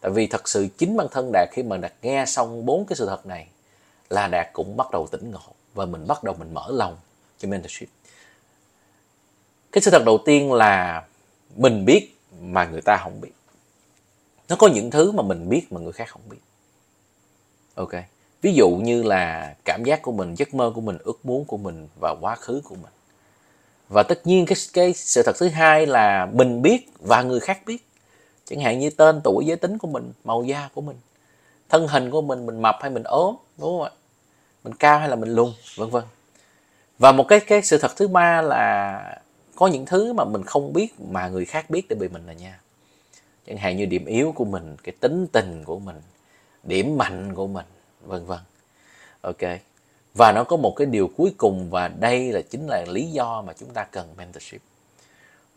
tại 0.00 0.10
vì 0.10 0.26
thật 0.26 0.48
sự 0.48 0.68
chính 0.78 0.96
bản 0.96 1.06
thân 1.10 1.30
đạt 1.32 1.48
khi 1.52 1.62
mà 1.62 1.76
đạt 1.76 1.92
nghe 2.02 2.24
xong 2.26 2.66
bốn 2.66 2.86
cái 2.86 2.96
sự 2.96 3.06
thật 3.06 3.26
này 3.26 3.48
là 4.10 4.26
đạt 4.26 4.48
cũng 4.52 4.76
bắt 4.76 4.90
đầu 4.92 5.06
tỉnh 5.10 5.30
ngộ 5.30 5.54
và 5.74 5.86
mình 5.86 6.06
bắt 6.06 6.24
đầu 6.24 6.34
mình 6.38 6.54
mở 6.54 6.66
lòng 6.70 6.96
cho 7.38 7.48
mentorship. 7.48 7.88
Cái 9.72 9.82
sự 9.82 9.90
thật 9.90 10.02
đầu 10.06 10.18
tiên 10.26 10.52
là 10.52 11.04
mình 11.56 11.84
biết 11.84 12.16
mà 12.40 12.64
người 12.64 12.80
ta 12.80 12.96
không 13.02 13.20
biết. 13.20 13.32
Nó 14.48 14.56
có 14.56 14.68
những 14.68 14.90
thứ 14.90 15.12
mà 15.12 15.22
mình 15.22 15.48
biết 15.48 15.72
mà 15.72 15.80
người 15.80 15.92
khác 15.92 16.08
không 16.08 16.22
biết. 16.28 16.38
Ok, 17.74 17.92
ví 18.42 18.52
dụ 18.52 18.70
như 18.70 19.02
là 19.02 19.54
cảm 19.64 19.84
giác 19.84 20.02
của 20.02 20.12
mình, 20.12 20.34
giấc 20.34 20.54
mơ 20.54 20.72
của 20.74 20.80
mình, 20.80 20.98
ước 21.04 21.26
muốn 21.26 21.44
của 21.44 21.56
mình 21.56 21.88
và 22.00 22.14
quá 22.20 22.36
khứ 22.36 22.60
của 22.64 22.74
mình. 22.74 22.92
Và 23.88 24.02
tất 24.02 24.26
nhiên 24.26 24.46
cái 24.46 24.56
cái 24.72 24.92
sự 24.92 25.22
thật 25.22 25.36
thứ 25.38 25.48
hai 25.48 25.86
là 25.86 26.26
mình 26.32 26.62
biết 26.62 26.90
và 26.98 27.22
người 27.22 27.40
khác 27.40 27.60
biết 27.66 27.87
chẳng 28.48 28.60
hạn 28.60 28.78
như 28.78 28.90
tên 28.90 29.20
tuổi, 29.24 29.46
giới 29.46 29.56
tính 29.56 29.78
của 29.78 29.88
mình, 29.88 30.12
màu 30.24 30.44
da 30.44 30.68
của 30.74 30.80
mình, 30.80 30.96
thân 31.68 31.88
hình 31.88 32.10
của 32.10 32.22
mình 32.22 32.46
mình 32.46 32.62
mập 32.62 32.76
hay 32.80 32.90
mình 32.90 33.02
ốm, 33.02 33.36
đúng 33.58 33.68
không 33.68 33.82
ạ? 33.82 33.90
Mình 34.64 34.74
cao 34.74 34.98
hay 34.98 35.08
là 35.08 35.16
mình 35.16 35.30
lùn, 35.30 35.52
vân 35.76 35.90
vân. 35.90 36.04
Và 36.98 37.12
một 37.12 37.24
cái 37.28 37.40
cái 37.40 37.62
sự 37.62 37.78
thật 37.78 37.90
thứ 37.96 38.08
ba 38.08 38.42
là 38.42 39.22
có 39.56 39.66
những 39.66 39.86
thứ 39.86 40.12
mà 40.12 40.24
mình 40.24 40.42
không 40.42 40.72
biết 40.72 41.00
mà 41.00 41.28
người 41.28 41.44
khác 41.44 41.70
biết 41.70 41.88
để 41.88 41.96
bị 41.96 42.08
mình 42.08 42.26
là 42.26 42.32
nha. 42.32 42.60
Chẳng 43.46 43.56
hạn 43.56 43.76
như 43.76 43.86
điểm 43.86 44.04
yếu 44.04 44.32
của 44.32 44.44
mình, 44.44 44.76
cái 44.82 44.94
tính 45.00 45.26
tình 45.32 45.64
của 45.64 45.78
mình, 45.78 45.96
điểm 46.62 46.98
mạnh 46.98 47.34
của 47.34 47.46
mình, 47.46 47.66
vân 48.02 48.26
vân. 48.26 48.38
Ok. 49.20 49.60
Và 50.14 50.32
nó 50.32 50.44
có 50.44 50.56
một 50.56 50.74
cái 50.76 50.86
điều 50.86 51.10
cuối 51.16 51.34
cùng 51.36 51.70
và 51.70 51.88
đây 51.88 52.32
là 52.32 52.40
chính 52.50 52.66
là 52.66 52.84
lý 52.88 53.06
do 53.06 53.42
mà 53.42 53.52
chúng 53.52 53.70
ta 53.70 53.84
cần 53.84 54.08
mentorship 54.16 54.60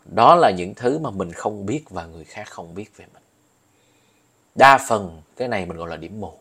đó 0.05 0.35
là 0.35 0.51
những 0.51 0.75
thứ 0.75 0.99
mà 0.99 1.09
mình 1.09 1.31
không 1.31 1.65
biết 1.65 1.89
và 1.89 2.05
người 2.05 2.23
khác 2.23 2.47
không 2.49 2.75
biết 2.75 2.97
về 2.97 3.05
mình. 3.13 3.23
Đa 4.55 4.77
phần 4.87 5.21
cái 5.37 5.47
này 5.47 5.65
mình 5.65 5.77
gọi 5.77 5.89
là 5.89 5.97
điểm 5.97 6.19
mù. 6.19 6.33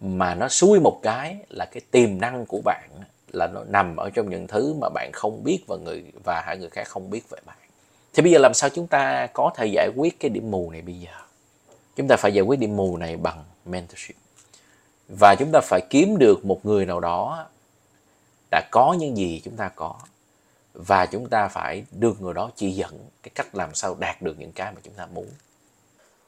Mà 0.00 0.34
nó 0.34 0.48
xui 0.48 0.80
một 0.80 1.00
cái 1.02 1.36
là 1.48 1.64
cái 1.64 1.80
tiềm 1.90 2.20
năng 2.20 2.46
của 2.46 2.60
bạn 2.64 2.88
là 3.32 3.46
nó 3.54 3.64
nằm 3.64 3.96
ở 3.96 4.10
trong 4.10 4.30
những 4.30 4.46
thứ 4.46 4.74
mà 4.80 4.88
bạn 4.88 5.10
không 5.12 5.44
biết 5.44 5.58
và 5.66 5.76
người, 5.76 6.04
và 6.24 6.42
hai 6.46 6.58
người 6.58 6.70
khác 6.70 6.88
không 6.88 7.10
biết 7.10 7.30
về 7.30 7.38
bạn. 7.46 7.56
Thì 8.14 8.22
bây 8.22 8.32
giờ 8.32 8.38
làm 8.38 8.54
sao 8.54 8.70
chúng 8.70 8.86
ta 8.86 9.26
có 9.26 9.50
thể 9.56 9.66
giải 9.66 9.88
quyết 9.96 10.20
cái 10.20 10.28
điểm 10.28 10.50
mù 10.50 10.70
này 10.70 10.82
bây 10.82 10.94
giờ? 10.94 11.12
Chúng 11.96 12.08
ta 12.08 12.16
phải 12.16 12.34
giải 12.34 12.42
quyết 12.42 12.58
điểm 12.58 12.76
mù 12.76 12.96
này 12.96 13.16
bằng 13.16 13.44
mentorship. 13.64 14.16
Và 15.08 15.34
chúng 15.38 15.50
ta 15.52 15.60
phải 15.60 15.80
kiếm 15.90 16.18
được 16.18 16.44
một 16.44 16.66
người 16.66 16.86
nào 16.86 17.00
đó 17.00 17.46
đã 18.50 18.68
có 18.70 18.96
những 18.98 19.16
gì 19.16 19.40
chúng 19.44 19.56
ta 19.56 19.68
có 19.68 19.94
và 20.78 21.06
chúng 21.06 21.28
ta 21.28 21.48
phải 21.48 21.84
được 21.90 22.22
người 22.22 22.34
đó 22.34 22.50
chỉ 22.56 22.70
dẫn 22.70 23.08
cái 23.22 23.30
cách 23.34 23.54
làm 23.54 23.74
sao 23.74 23.94
đạt 23.94 24.22
được 24.22 24.38
những 24.38 24.52
cái 24.52 24.72
mà 24.72 24.80
chúng 24.84 24.94
ta 24.94 25.06
muốn. 25.06 25.28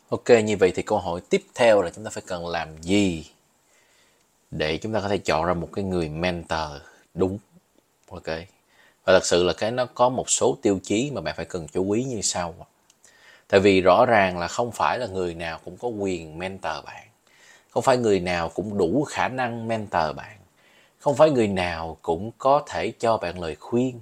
Ok, 0.09 0.29
như 0.45 0.57
vậy 0.57 0.73
thì 0.75 0.83
câu 0.83 0.99
hỏi 0.99 1.21
tiếp 1.31 1.45
theo 1.55 1.83
là 1.83 1.91
chúng 1.91 2.05
ta 2.05 2.11
phải 2.11 2.23
cần 2.27 2.47
làm 2.47 2.83
gì 2.83 3.31
để 4.51 4.77
chúng 4.77 4.93
ta 4.93 5.01
có 5.01 5.09
thể 5.09 5.19
chọn 5.19 5.45
ra 5.45 5.55
một 5.55 5.69
cái 5.73 5.85
người 5.85 6.09
mentor 6.09 6.71
đúng? 7.15 7.39
Ok. 8.11 8.27
Và 9.05 9.13
thật 9.13 9.27
sự 9.27 9.45
là 9.45 9.53
cái 9.53 9.71
nó 9.71 9.87
có 9.87 10.09
một 10.09 10.31
số 10.31 10.59
tiêu 10.63 10.81
chí 10.83 11.11
mà 11.15 11.21
bạn 11.21 11.35
phải 11.37 11.47
cần 11.47 11.67
chú 11.69 11.91
ý 11.91 12.05
như 12.05 12.21
sau. 12.23 12.55
Tại 13.49 13.61
vì 13.61 13.81
rõ 13.81 14.07
ràng 14.07 14.39
là 14.39 14.49
không 14.49 14.73
phải 14.73 14.99
là 14.99 15.07
người 15.07 15.35
nào 15.35 15.61
cũng 15.65 15.77
có 15.77 15.89
quyền 15.89 16.39
mentor 16.39 16.85
bạn. 16.87 17.09
Không 17.71 17.83
phải 17.83 17.97
người 17.97 18.21
nào 18.21 18.49
cũng 18.49 18.79
đủ 18.79 19.05
khả 19.05 19.29
năng 19.29 19.69
mentor 19.69 20.17
bạn. 20.17 20.39
Không 20.99 21.17
phải 21.17 21.31
người 21.31 21.49
nào 21.49 21.97
cũng 22.03 22.31
có 22.39 22.63
thể 22.69 22.93
cho 22.99 23.17
bạn 23.17 23.41
lời 23.41 23.55
khuyên 23.55 24.01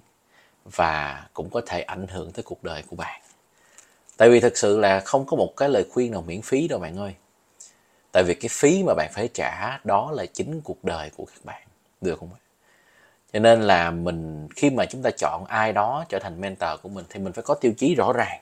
và 0.75 1.27
cũng 1.35 1.51
có 1.51 1.61
thể 1.67 1.83
ảnh 1.83 2.07
hưởng 2.07 2.33
tới 2.33 2.43
cuộc 2.43 2.65
đời 2.65 2.83
của 2.91 2.97
bạn. 2.97 3.21
Tại 4.17 4.31
vì 4.31 4.41
thực 4.41 4.57
sự 4.57 4.79
là 4.79 5.01
không 5.01 5.27
có 5.27 5.37
một 5.37 5.53
cái 5.57 5.69
lời 5.69 5.85
khuyên 5.91 6.13
nào 6.13 6.25
miễn 6.27 6.43
phí 6.43 6.69
đâu 6.69 6.79
bạn 6.79 6.99
ơi. 6.99 7.15
Tại 8.13 8.23
vì 8.23 8.35
cái 8.35 8.49
phí 8.49 8.83
mà 8.83 8.95
bạn 8.95 9.11
phải 9.15 9.29
trả 9.35 9.79
đó 9.85 10.11
là 10.15 10.27
chính 10.27 10.61
cuộc 10.61 10.85
đời 10.85 11.11
của 11.17 11.25
các 11.25 11.45
bạn. 11.45 11.63
Được 12.01 12.19
không 12.19 12.31
cho 13.33 13.39
nên 13.39 13.63
là 13.63 13.91
mình 13.91 14.49
khi 14.57 14.71
mà 14.71 14.87
chúng 14.87 15.03
ta 15.03 15.11
chọn 15.19 15.45
ai 15.45 15.73
đó 15.73 16.05
trở 16.09 16.19
thành 16.19 16.41
mentor 16.41 16.71
của 16.83 16.89
mình 16.89 17.05
thì 17.09 17.21
mình 17.21 17.33
phải 17.33 17.43
có 17.43 17.55
tiêu 17.55 17.73
chí 17.79 17.95
rõ 17.95 18.13
ràng. 18.13 18.41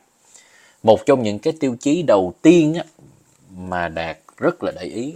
Một 0.82 1.06
trong 1.06 1.22
những 1.22 1.38
cái 1.38 1.52
tiêu 1.60 1.76
chí 1.80 2.02
đầu 2.02 2.34
tiên 2.42 2.74
á, 2.74 2.84
mà 3.50 3.88
đạt 3.88 4.18
rất 4.36 4.62
là 4.62 4.72
để 4.74 4.82
ý 4.82 5.14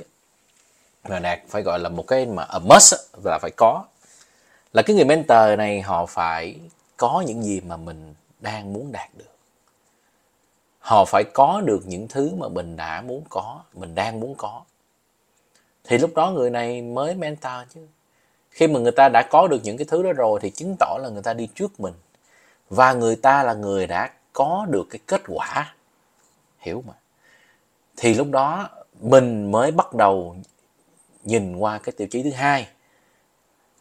mà 1.09 1.19
đạt 1.19 1.41
phải 1.49 1.63
gọi 1.63 1.79
là 1.79 1.89
một 1.89 2.07
cái 2.07 2.27
mà 2.27 2.43
a 2.43 2.59
must 2.59 2.95
là 3.25 3.39
phải 3.43 3.51
có 3.57 3.85
là 4.73 4.83
cái 4.83 4.97
người 4.97 5.05
mentor 5.05 5.59
này 5.59 5.81
họ 5.81 6.07
phải 6.07 6.57
có 6.99 7.25
những 7.27 7.43
gì 7.43 7.61
mà 7.61 7.77
mình 7.77 8.15
đang 8.41 8.73
muốn 8.73 8.93
đạt 8.93 9.11
được. 9.17 9.37
Họ 10.79 11.05
phải 11.05 11.25
có 11.35 11.61
được 11.65 11.81
những 11.87 12.09
thứ 12.09 12.35
mà 12.35 12.49
mình 12.49 12.77
đã 12.77 13.03
muốn 13.03 13.25
có, 13.29 13.61
mình 13.75 13.95
đang 13.95 14.21
muốn 14.21 14.35
có. 14.35 14.63
Thì 15.85 15.99
lúc 15.99 16.15
đó 16.15 16.31
người 16.31 16.51
này 16.51 16.83
mới 16.83 17.15
mentor 17.15 17.53
chứ. 17.75 17.81
Khi 18.51 18.69
mà 18.69 18.81
người 18.81 18.93
ta 18.93 19.09
đã 19.09 19.23
có 19.31 19.49
được 19.49 19.61
những 19.63 19.77
cái 19.77 19.85
thứ 19.91 20.03
đó 20.03 20.13
rồi 20.13 20.41
thì 20.43 20.51
chứng 20.51 20.77
tỏ 20.79 20.99
là 21.03 21.09
người 21.09 21.23
ta 21.23 21.35
đi 21.35 21.49
trước 21.55 21.81
mình. 21.81 21.95
Và 22.71 22.93
người 22.93 23.17
ta 23.17 23.43
là 23.43 23.55
người 23.55 23.87
đã 23.87 24.11
có 24.33 24.67
được 24.71 24.87
cái 24.91 25.01
kết 25.07 25.23
quả. 25.29 25.75
Hiểu 26.59 26.85
mà. 26.87 26.95
Thì 27.97 28.15
lúc 28.15 28.31
đó 28.31 28.69
mình 29.01 29.51
mới 29.51 29.71
bắt 29.71 29.95
đầu 29.95 30.37
nhìn 31.25 31.57
qua 31.57 31.79
cái 31.79 31.93
tiêu 31.97 32.09
chí 32.11 32.23
thứ 32.23 32.31
hai 32.31 32.69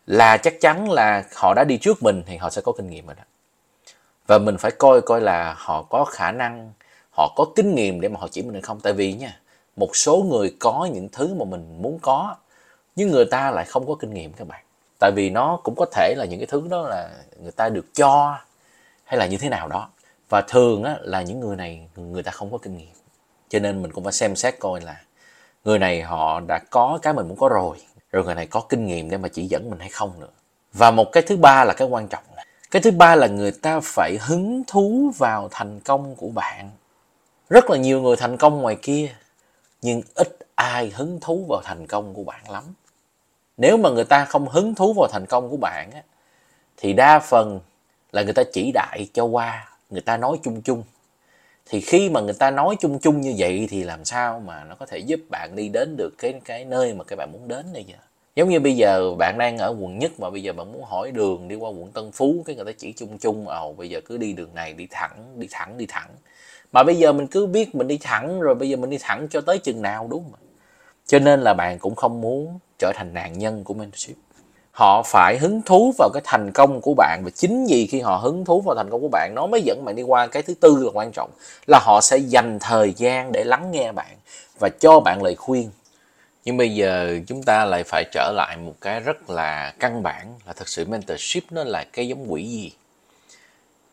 là 0.08 0.38
chắc 0.38 0.62
chắn 0.62 0.90
là 0.92 1.24
họ 1.36 1.54
đã 1.54 1.64
đi 1.64 1.78
trước 1.78 2.04
mình 2.04 2.24
thì 2.26 2.38
họ 2.38 2.50
sẽ 2.50 2.62
có 2.62 2.72
kinh 2.72 2.90
nghiệm 2.90 3.06
rồi 3.06 3.16
đó. 3.16 3.24
Và 4.28 4.38
mình 4.38 4.58
phải 4.58 4.72
coi 4.72 5.02
coi 5.02 5.22
là 5.22 5.56
họ 5.58 5.84
có 5.84 6.06
khả 6.06 6.32
năng 6.32 6.72
họ 7.12 7.34
có 7.36 7.46
kinh 7.56 7.76
nghiệm 7.76 8.02
để 8.02 8.10
mà 8.10 8.20
họ 8.20 8.28
chỉ 8.32 8.42
mình 8.42 8.54
hay 8.54 8.62
không. 8.62 8.80
Tại 8.80 8.94
vì 8.94 9.14
nha 9.14 9.40
một 9.76 9.96
số 9.96 10.26
người 10.30 10.56
có 10.60 10.90
những 10.94 11.10
thứ 11.12 11.34
mà 11.34 11.46
mình 11.46 11.82
muốn 11.82 12.00
có 12.02 12.36
nhưng 12.96 13.12
người 13.12 13.26
ta 13.26 13.52
lại 13.52 13.66
không 13.66 13.88
có 13.88 13.96
kinh 13.96 14.14
nghiệm 14.14 14.34
các 14.34 14.48
bạn. 14.48 14.64
Tại 15.00 15.12
vì 15.16 15.30
nó 15.30 15.60
cũng 15.64 15.76
có 15.78 15.86
thể 15.92 16.14
là 16.18 16.26
những 16.26 16.40
cái 16.40 16.48
thứ 16.48 16.68
đó 16.70 16.88
là 16.88 17.10
người 17.42 17.52
ta 17.52 17.70
được 17.70 17.86
cho 17.94 18.38
hay 19.04 19.18
là 19.18 19.28
như 19.28 19.38
thế 19.38 19.50
nào 19.50 19.68
đó. 19.68 19.90
Và 20.30 20.42
thường 20.42 20.84
á, 20.84 20.98
là 21.02 21.22
những 21.22 21.40
người 21.40 21.56
này 21.56 21.88
người 21.96 22.24
ta 22.24 22.32
không 22.32 22.52
có 22.52 22.58
kinh 22.58 22.78
nghiệm. 22.78 22.94
Cho 23.50 23.60
nên 23.60 23.82
mình 23.82 23.92
cũng 23.92 24.04
phải 24.04 24.14
xem 24.14 24.36
xét 24.36 24.60
coi 24.60 24.82
là 24.82 25.02
người 25.66 25.80
này 25.80 26.02
họ 26.02 26.40
đã 26.48 26.60
có 26.70 27.00
cái 27.02 27.14
mình 27.14 27.28
muốn 27.28 27.38
có 27.38 27.50
rồi 27.50 27.78
rồi 28.12 28.26
người 28.26 28.36
này 28.36 28.48
có 28.48 28.62
kinh 28.70 28.86
nghiệm 28.86 29.10
để 29.10 29.18
mà 29.18 29.28
chỉ 29.28 29.48
dẫn 29.48 29.70
mình 29.70 29.80
hay 29.80 29.90
không 29.90 30.20
nữa. 30.20 30.30
Và 30.74 30.92
một 30.92 31.12
cái 31.12 31.24
thứ 31.24 31.38
ba 31.38 31.64
là 31.64 31.74
cái 31.74 31.88
quan 31.88 32.08
trọng 32.08 32.24
này. 32.36 32.46
cái 32.72 32.82
thứ 32.82 32.92
ba 32.92 33.16
là 33.16 33.28
người 33.28 33.52
ta 33.52 33.80
phải 33.84 34.18
hứng 34.22 34.64
thú 34.68 35.12
vào 35.18 35.48
thành 35.52 35.80
công 35.80 36.16
của 36.16 36.30
bạn. 36.30 36.72
Rất 37.50 37.70
là 37.70 37.78
nhiều 37.78 38.02
người 38.02 38.16
thành 38.16 38.38
công 38.38 38.62
ngoài 38.62 38.78
kia 38.82 39.16
nhưng 39.82 40.02
ít 40.16 40.38
ai 40.56 40.90
hứng 40.90 41.20
thú 41.22 41.46
vào 41.50 41.62
thành 41.64 41.88
công 41.88 42.14
của 42.14 42.24
bạn 42.24 42.52
lắm. 42.52 42.64
Nếu 43.58 43.78
mà 43.78 43.90
người 43.90 44.06
ta 44.06 44.26
không 44.26 44.48
hứng 44.48 44.76
thú 44.76 44.94
vào 44.94 45.08
thành 45.12 45.26
công 45.26 45.50
của 45.50 45.58
bạn 45.58 45.92
á, 45.92 46.02
thì 46.78 46.94
đa 46.94 47.20
phần 47.20 47.60
là 48.12 48.22
người 48.24 48.34
ta 48.34 48.44
chỉ 48.54 48.72
đại 48.74 49.08
cho 49.14 49.24
qua 49.24 49.70
người 49.90 50.02
ta 50.02 50.18
nói 50.18 50.40
chung 50.44 50.62
chung 50.62 50.84
thì 51.70 51.82
khi 51.82 52.10
mà 52.10 52.22
người 52.22 52.34
ta 52.34 52.52
nói 52.52 52.76
chung 52.80 53.00
chung 53.00 53.22
như 53.22 53.36
vậy 53.38 53.68
thì 53.70 53.84
làm 53.84 54.06
sao 54.06 54.40
mà 54.46 54.64
nó 54.64 54.76
có 54.76 54.86
thể 54.86 54.98
giúp 54.98 55.20
bạn 55.30 55.56
đi 55.56 55.70
đến 55.70 55.98
được 55.98 56.14
cái 56.18 56.34
cái 56.46 56.66
nơi 56.66 56.94
mà 56.94 57.04
các 57.04 57.16
bạn 57.16 57.30
muốn 57.34 57.48
đến 57.48 57.66
bây 57.74 57.84
giờ? 57.84 57.96
Giống 58.36 58.50
như 58.50 58.60
bây 58.60 58.76
giờ 58.76 59.14
bạn 59.20 59.38
đang 59.38 59.58
ở 59.58 59.76
quận 59.80 60.00
nhất 60.00 60.12
mà 60.20 60.30
bây 60.30 60.44
giờ 60.44 60.54
bạn 60.54 60.72
muốn 60.72 60.84
hỏi 60.84 61.12
đường 61.12 61.48
đi 61.48 61.56
qua 61.56 61.70
quận 61.70 61.92
Tân 61.92 62.12
Phú, 62.12 62.44
cái 62.46 62.56
người 62.56 62.66
ta 62.66 62.72
chỉ 62.78 62.94
chung 62.94 63.18
chung, 63.18 63.48
ồ, 63.48 63.74
bây 63.74 63.90
giờ 63.90 64.02
cứ 64.06 64.18
đi 64.18 64.34
đường 64.34 64.56
này, 64.56 64.74
đi 64.74 64.88
thẳng 64.92 65.34
đi 65.36 65.48
thẳng 65.52 65.78
đi 65.78 65.86
thẳng. 65.90 66.10
Mà 66.72 66.84
bây 66.84 66.96
giờ 66.96 67.14
mình 67.14 67.28
cứ 67.28 67.46
biết 67.46 67.76
mình 67.76 67.88
đi 67.88 67.98
thẳng, 68.02 68.42
rồi 68.42 68.56
bây 68.56 68.70
giờ 68.70 68.78
mình 68.78 68.90
đi 68.90 68.98
thẳng 69.02 69.28
cho 69.32 69.42
tới 69.42 69.58
chừng 69.58 69.82
nào, 69.82 70.08
đúng 70.10 70.24
không 70.24 70.40
cho 71.08 71.20
nên 71.20 71.42
là 71.42 71.54
bạn 71.54 71.80
cũng 71.80 71.96
không 71.96 72.22
muốn 72.22 72.60
trở 72.80 72.92
thành 72.96 73.14
nạn 73.14 73.38
nhân 73.38 73.64
của 73.64 73.74
mentorship 73.74 74.16
họ 74.77 75.03
phải 75.03 75.38
hứng 75.38 75.62
thú 75.62 75.93
vào 75.98 76.10
cái 76.13 76.22
thành 76.25 76.51
công 76.51 76.81
của 76.81 76.93
bạn 76.98 77.22
và 77.24 77.29
chính 77.29 77.65
vì 77.69 77.88
khi 77.88 78.00
họ 78.00 78.15
hứng 78.15 78.46
thú 78.46 78.62
vào 78.62 78.75
thành 78.75 78.89
công 78.89 79.01
của 79.01 79.10
bạn, 79.12 79.31
nó 79.36 79.48
mới 79.48 79.62
dẫn 79.62 79.86
bạn 79.86 79.96
đi 79.96 80.03
qua 80.03 80.27
cái 80.27 80.43
thứ 80.43 80.53
tư 80.53 80.77
là 80.84 80.89
quan 80.93 81.12
trọng, 81.12 81.29
là 81.67 81.79
họ 81.84 82.00
sẽ 82.01 82.17
dành 82.17 82.57
thời 82.60 82.93
gian 82.98 83.31
để 83.31 83.43
lắng 83.43 83.72
nghe 83.72 83.91
bạn 83.91 84.15
và 84.60 84.69
cho 84.79 85.00
bạn 85.00 85.24
lời 85.24 85.36
khuyên. 85.36 85.69
Nhưng 86.46 86.57
bây 86.57 86.75
giờ 86.75 87.19
chúng 87.27 87.43
ta 87.43 87.65
lại 87.65 87.84
phải 87.84 88.05
trở 88.12 88.31
lại 88.36 88.57
một 88.57 88.74
cái 88.81 89.00
rất 89.00 89.29
là 89.29 89.74
căn 89.79 90.03
bản, 90.03 90.34
là 90.46 90.53
thật 90.53 90.67
sự 90.67 90.86
mentorship 90.86 91.43
nó 91.51 91.63
là 91.63 91.86
cái 91.93 92.07
giống 92.07 92.34
quỷ 92.34 92.43
gì? 92.43 92.72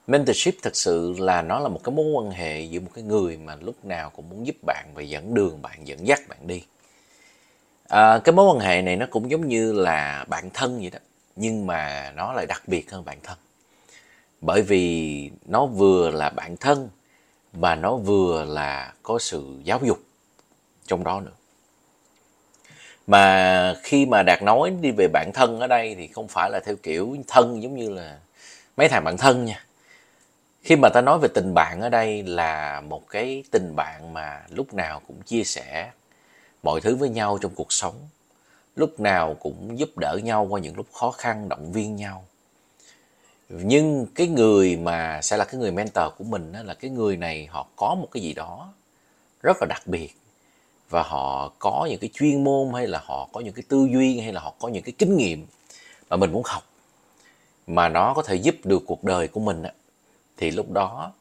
Mentorship 0.07 0.55
thật 0.63 0.77
sự 0.77 1.15
là 1.19 1.43
nó 1.43 1.61
là 1.61 1.69
một 1.69 1.81
cái 1.85 1.95
mối 1.95 2.07
quan 2.07 2.31
hệ 2.31 2.61
giữa 2.61 2.81
một 2.81 2.91
cái 2.95 3.05
người 3.05 3.37
mà 3.37 3.57
lúc 3.61 3.85
nào 3.85 4.11
cũng 4.17 4.29
muốn 4.31 4.47
giúp 4.47 4.57
bạn 4.67 4.87
và 4.95 5.03
dẫn 5.03 5.35
đường 5.35 5.63
bạn, 5.63 5.87
dẫn 5.89 6.07
dắt 6.07 6.21
bạn 6.29 6.39
đi 6.47 6.63
à, 7.89 8.19
cái 8.25 8.33
mối 8.33 8.47
quan 8.47 8.59
hệ 8.59 8.83
này 8.83 8.97
nó 8.97 9.07
cũng 9.11 9.31
giống 9.31 9.49
như 9.49 9.73
là 9.73 10.25
bạn 10.29 10.51
thân 10.51 10.81
vậy 10.81 10.91
đó 10.91 10.99
nhưng 11.37 11.67
mà 11.67 12.13
nó 12.17 12.33
lại 12.33 12.47
đặc 12.47 12.63
biệt 12.67 12.91
hơn 12.91 13.05
bạn 13.05 13.19
thân. 13.23 13.39
Bởi 14.41 14.63
vì 14.63 15.31
nó 15.47 15.67
vừa 15.67 16.11
là 16.11 16.31
bạn 16.31 16.57
thân 16.57 16.89
và 17.53 17.75
nó 17.75 17.97
vừa 17.97 18.45
là 18.45 18.93
có 19.03 19.19
sự 19.19 19.61
giáo 19.65 19.81
dục 19.83 19.99
trong 20.87 21.05
đó 21.05 21.21
nữa. 21.21 21.33
Mà 23.07 23.75
khi 23.83 24.07
mà 24.07 24.23
đạt 24.23 24.43
nói 24.43 24.73
đi 24.81 24.91
về 24.91 25.09
bạn 25.13 25.31
thân 25.35 25.61
ở 25.61 25.67
đây 25.67 25.95
thì 25.99 26.09
không 26.09 26.29
phải 26.29 26.51
là 26.51 26.61
theo 26.65 26.77
kiểu 26.83 27.17
thân 27.29 27.63
giống 27.63 27.77
như 27.77 27.91
là 27.91 28.19
mấy 28.77 28.89
thằng 28.89 29.05
bạn 29.05 29.17
thân 29.17 29.45
nha. 29.45 29.65
Khi 30.63 30.77
mà 30.77 30.89
ta 30.89 31.01
nói 31.01 31.19
về 31.19 31.29
tình 31.35 31.55
bạn 31.55 31.81
ở 31.81 31.89
đây 31.89 32.23
là 32.23 32.81
một 32.81 33.09
cái 33.11 33.45
tình 33.51 33.77
bạn 33.77 34.13
mà 34.13 34.43
lúc 34.49 34.75
nào 34.75 35.01
cũng 35.07 35.23
chia 35.23 35.45
sẻ 35.45 35.91
mọi 36.65 36.81
thứ 36.81 36.97
với 36.97 37.09
nhau 37.09 37.39
trong 37.41 37.55
cuộc 37.55 37.73
sống. 37.73 37.95
Lúc 38.77 39.01
nào 39.01 39.35
cũng 39.35 39.79
giúp 39.79 39.99
đỡ 39.99 40.19
nhau 40.23 40.47
qua 40.51 40.61
những 40.61 40.77
lúc 40.77 40.87
khó 40.93 41.11
khăn, 41.11 41.49
động 41.49 41.73
viên 41.73 41.97
nhau. 41.97 42.25
Nhưng 43.49 44.07
cái 44.15 44.27
người 44.27 44.77
mà 44.77 45.21
sẽ 45.23 45.37
là 45.37 45.45
cái 45.45 45.61
người 45.61 45.71
mentor 45.71 46.05
của 46.19 46.25
mình 46.25 46.53
đó 46.53 46.63
là 46.63 46.75
cái 46.75 46.91
người 46.91 47.17
này 47.17 47.47
họ 47.47 47.67
có 47.77 47.95
một 47.95 48.09
cái 48.11 48.23
gì 48.23 48.35
đó 48.35 48.73
rất 49.43 49.57
là 49.61 49.67
đặc 49.69 49.83
biệt. 49.87 50.17
Và 50.91 51.03
họ 51.03 51.53
có 51.59 51.87
những 51.91 52.01
cái 52.01 52.11
chuyên 52.15 52.45
môn 52.45 52.73
hay 52.75 52.87
là 52.87 53.03
họ 53.05 53.29
có 53.33 53.41
những 53.41 53.55
cái 53.55 53.63
tư 53.69 53.89
duy 53.93 54.21
hay 54.21 54.33
là 54.33 54.41
họ 54.41 54.55
có 54.59 54.69
những 54.69 54.83
cái 54.83 54.93
kinh 54.99 55.17
nghiệm 55.17 55.47
mà 56.11 56.17
mình 56.17 56.33
muốn 56.33 56.43
học 56.45 56.63
mà 57.67 57.89
nó 57.89 58.15
có 58.15 58.23
thể 58.23 58.35
giúp 58.35 58.55
được 58.65 58.83
cuộc 58.87 59.05
đời 59.05 59.29
của 59.29 59.41
mình 59.41 59.63
thì 60.37 60.51
lúc 60.51 60.71
đó 60.71 61.13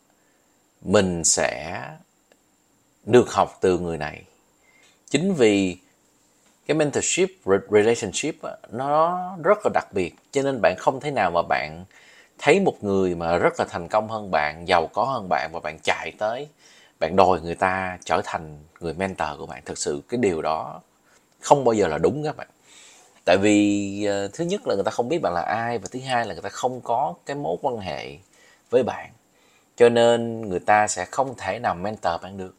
mình 0.82 1.24
sẽ 1.24 1.82
được 3.06 3.32
học 3.34 3.58
từ 3.62 3.80
người 3.80 3.98
này 3.98 4.24
chính 5.14 5.34
vì 5.34 5.78
cái 6.68 6.78
mentorship 6.78 7.30
relationship 7.72 8.36
nó 8.72 9.20
rất 9.44 9.58
là 9.64 9.72
đặc 9.74 9.88
biệt. 9.94 10.16
Cho 10.32 10.42
nên 10.42 10.62
bạn 10.62 10.76
không 10.78 11.00
thể 11.00 11.12
nào 11.12 11.32
mà 11.32 11.42
bạn 11.50 11.86
thấy 12.40 12.60
một 12.60 12.84
người 12.84 13.16
mà 13.16 13.38
rất 13.38 13.60
là 13.60 13.66
thành 13.70 13.88
công 13.88 14.10
hơn 14.10 14.32
bạn 14.32 14.68
giàu 14.68 14.88
có 14.94 15.04
hơn 15.04 15.30
bạn 15.30 15.50
và 15.54 15.60
bạn 15.60 15.80
chạy 15.84 16.12
tới 16.18 16.48
bạn 17.00 17.16
đòi 17.16 17.42
người 17.42 17.56
ta 17.56 17.98
trở 18.06 18.22
thành 18.26 18.60
người 18.80 18.94
mentor 18.94 19.28
của 19.38 19.46
bạn. 19.46 19.62
Thực 19.66 19.78
sự 19.78 20.02
cái 20.10 20.18
điều 20.18 20.42
đó 20.42 20.82
không 21.42 21.64
bao 21.64 21.74
giờ 21.74 21.88
là 21.88 21.98
đúng 21.98 22.24
các 22.24 22.38
bạn. 22.38 22.48
Tại 23.26 23.38
vì 23.38 24.08
uh, 24.26 24.34
thứ 24.34 24.46
nhất 24.46 24.68
là 24.68 24.76
người 24.76 24.84
ta 24.84 24.92
không 24.92 25.10
biết 25.10 25.20
bạn 25.22 25.34
là 25.34 25.42
ai 25.42 25.78
và 25.78 25.88
thứ 25.92 26.00
hai 26.00 26.26
là 26.26 26.34
người 26.34 26.44
ta 26.44 26.50
không 26.50 26.82
có 26.82 27.14
cái 27.26 27.36
mối 27.36 27.58
quan 27.62 27.78
hệ 27.78 28.18
với 28.70 28.84
bạn. 28.84 29.10
Cho 29.78 29.90
nên 29.90 30.42
người 30.42 30.60
ta 30.60 30.88
sẽ 30.88 31.06
không 31.06 31.34
thể 31.38 31.60
nào 31.60 31.76
mentor 31.76 32.22
bạn 32.22 32.38
được 32.38 32.56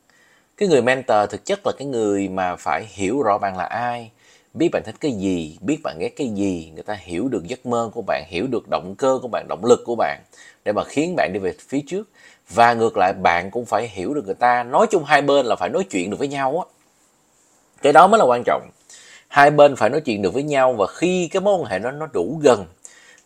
cái 0.56 0.68
người 0.68 0.82
mentor 0.82 1.30
thực 1.30 1.44
chất 1.44 1.66
là 1.66 1.72
cái 1.78 1.86
người 1.86 2.28
mà 2.28 2.56
phải 2.56 2.86
hiểu 2.92 3.22
rõ 3.22 3.38
bạn 3.38 3.56
là 3.56 3.64
ai, 3.64 4.10
biết 4.54 4.68
bạn 4.72 4.82
thích 4.86 4.94
cái 5.00 5.12
gì, 5.12 5.58
biết 5.60 5.78
bạn 5.82 5.96
ghét 5.98 6.16
cái 6.16 6.28
gì, 6.28 6.70
người 6.74 6.82
ta 6.82 6.94
hiểu 6.94 7.28
được 7.28 7.46
giấc 7.46 7.66
mơ 7.66 7.90
của 7.94 8.02
bạn, 8.02 8.24
hiểu 8.26 8.46
được 8.46 8.68
động 8.70 8.94
cơ 8.98 9.18
của 9.22 9.28
bạn, 9.28 9.46
động 9.48 9.64
lực 9.64 9.82
của 9.84 9.94
bạn 9.94 10.20
để 10.64 10.72
mà 10.72 10.84
khiến 10.84 11.14
bạn 11.16 11.32
đi 11.32 11.38
về 11.38 11.52
phía 11.68 11.80
trước. 11.86 12.08
Và 12.50 12.74
ngược 12.74 12.96
lại, 12.96 13.12
bạn 13.12 13.50
cũng 13.50 13.64
phải 13.64 13.88
hiểu 13.88 14.14
được 14.14 14.24
người 14.26 14.34
ta. 14.34 14.62
Nói 14.62 14.86
chung 14.90 15.04
hai 15.04 15.22
bên 15.22 15.46
là 15.46 15.56
phải 15.56 15.68
nói 15.68 15.84
chuyện 15.90 16.10
được 16.10 16.16
với 16.18 16.28
nhau 16.28 16.64
á. 16.68 16.74
Cái 17.82 17.92
đó 17.92 18.06
mới 18.06 18.18
là 18.18 18.24
quan 18.24 18.42
trọng. 18.46 18.70
Hai 19.28 19.50
bên 19.50 19.76
phải 19.76 19.90
nói 19.90 20.00
chuyện 20.00 20.22
được 20.22 20.34
với 20.34 20.42
nhau 20.42 20.72
và 20.72 20.86
khi 20.86 21.28
cái 21.28 21.40
mối 21.40 21.56
quan 21.56 21.70
hệ 21.70 21.78
nó 21.78 21.90
nó 21.90 22.06
đủ 22.12 22.40
gần 22.42 22.66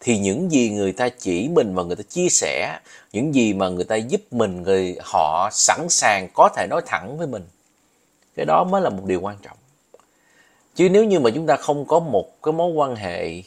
thì 0.01 0.19
những 0.19 0.53
gì 0.53 0.71
người 0.71 0.93
ta 0.93 1.09
chỉ 1.09 1.49
mình 1.49 1.75
và 1.75 1.83
người 1.83 1.97
ta 1.97 2.03
chia 2.09 2.29
sẻ, 2.29 2.79
những 3.13 3.35
gì 3.35 3.55
mà 3.55 3.69
người 3.69 3.85
ta 3.85 3.97
giúp 3.97 4.21
mình, 4.31 4.63
người 4.63 4.97
họ 5.03 5.49
sẵn 5.53 5.87
sàng 5.91 6.29
có 6.35 6.49
thể 6.57 6.67
nói 6.71 6.83
thẳng 6.87 7.19
với 7.19 7.27
mình, 7.27 7.43
cái 8.37 8.47
đó 8.47 8.65
mới 8.65 8.83
là 8.83 8.91
một 8.91 9.03
điều 9.05 9.21
quan 9.21 9.37
trọng. 9.43 9.57
Chứ 10.75 10.89
nếu 10.89 11.05
như 11.05 11.21
mà 11.21 11.31
chúng 11.35 11.47
ta 11.47 11.57
không 11.57 11.85
có 11.85 11.99
một 11.99 12.43
cái 12.43 12.53
mối 12.53 12.73
quan 12.73 12.97
hệ 12.97 13.43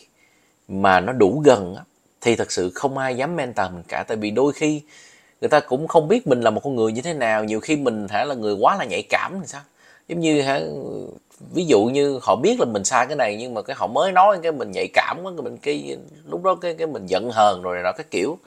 mà 0.67 0.99
nó 0.99 1.13
đủ 1.13 1.41
gần 1.45 1.75
thì 2.21 2.35
thật 2.35 2.51
sự 2.51 2.71
không 2.75 2.97
ai 2.97 3.15
dám 3.15 3.35
mentor 3.35 3.71
mình 3.71 3.83
cả. 3.87 4.03
Tại 4.03 4.17
vì 4.17 4.31
đôi 4.31 4.53
khi 4.53 4.81
người 5.41 5.49
ta 5.49 5.59
cũng 5.59 5.87
không 5.87 6.07
biết 6.07 6.27
mình 6.27 6.41
là 6.41 6.49
một 6.49 6.61
con 6.63 6.75
người 6.75 6.91
như 6.91 7.01
thế 7.01 7.13
nào, 7.13 7.43
nhiều 7.43 7.59
khi 7.59 7.75
mình 7.75 8.07
hả 8.07 8.25
là 8.25 8.35
người 8.35 8.53
quá 8.53 8.75
là 8.75 8.85
nhạy 8.85 9.03
cảm 9.09 9.37
thì 9.41 9.47
sao? 9.47 9.61
Giống 10.07 10.19
như 10.19 10.41
hả 10.41 10.61
ví 11.53 11.65
dụ 11.65 11.83
như 11.83 12.19
họ 12.21 12.35
biết 12.35 12.59
là 12.59 12.65
mình 12.65 12.83
sai 12.83 13.07
cái 13.07 13.15
này 13.15 13.37
nhưng 13.39 13.53
mà 13.53 13.61
cái 13.61 13.75
họ 13.79 13.87
mới 13.87 14.11
nói 14.11 14.39
cái 14.43 14.51
mình 14.51 14.71
nhạy 14.71 14.87
cảm 14.93 15.19
quá 15.23 15.31
cái 15.37 15.43
mình 15.43 15.57
cái 15.57 15.97
lúc 16.25 16.43
đó 16.43 16.55
cái 16.55 16.73
cái 16.73 16.87
mình 16.87 17.05
giận 17.05 17.29
hờn 17.33 17.61
rồi 17.61 17.83
đó 17.83 17.91
cái 17.97 18.05
kiểu. 18.11 18.37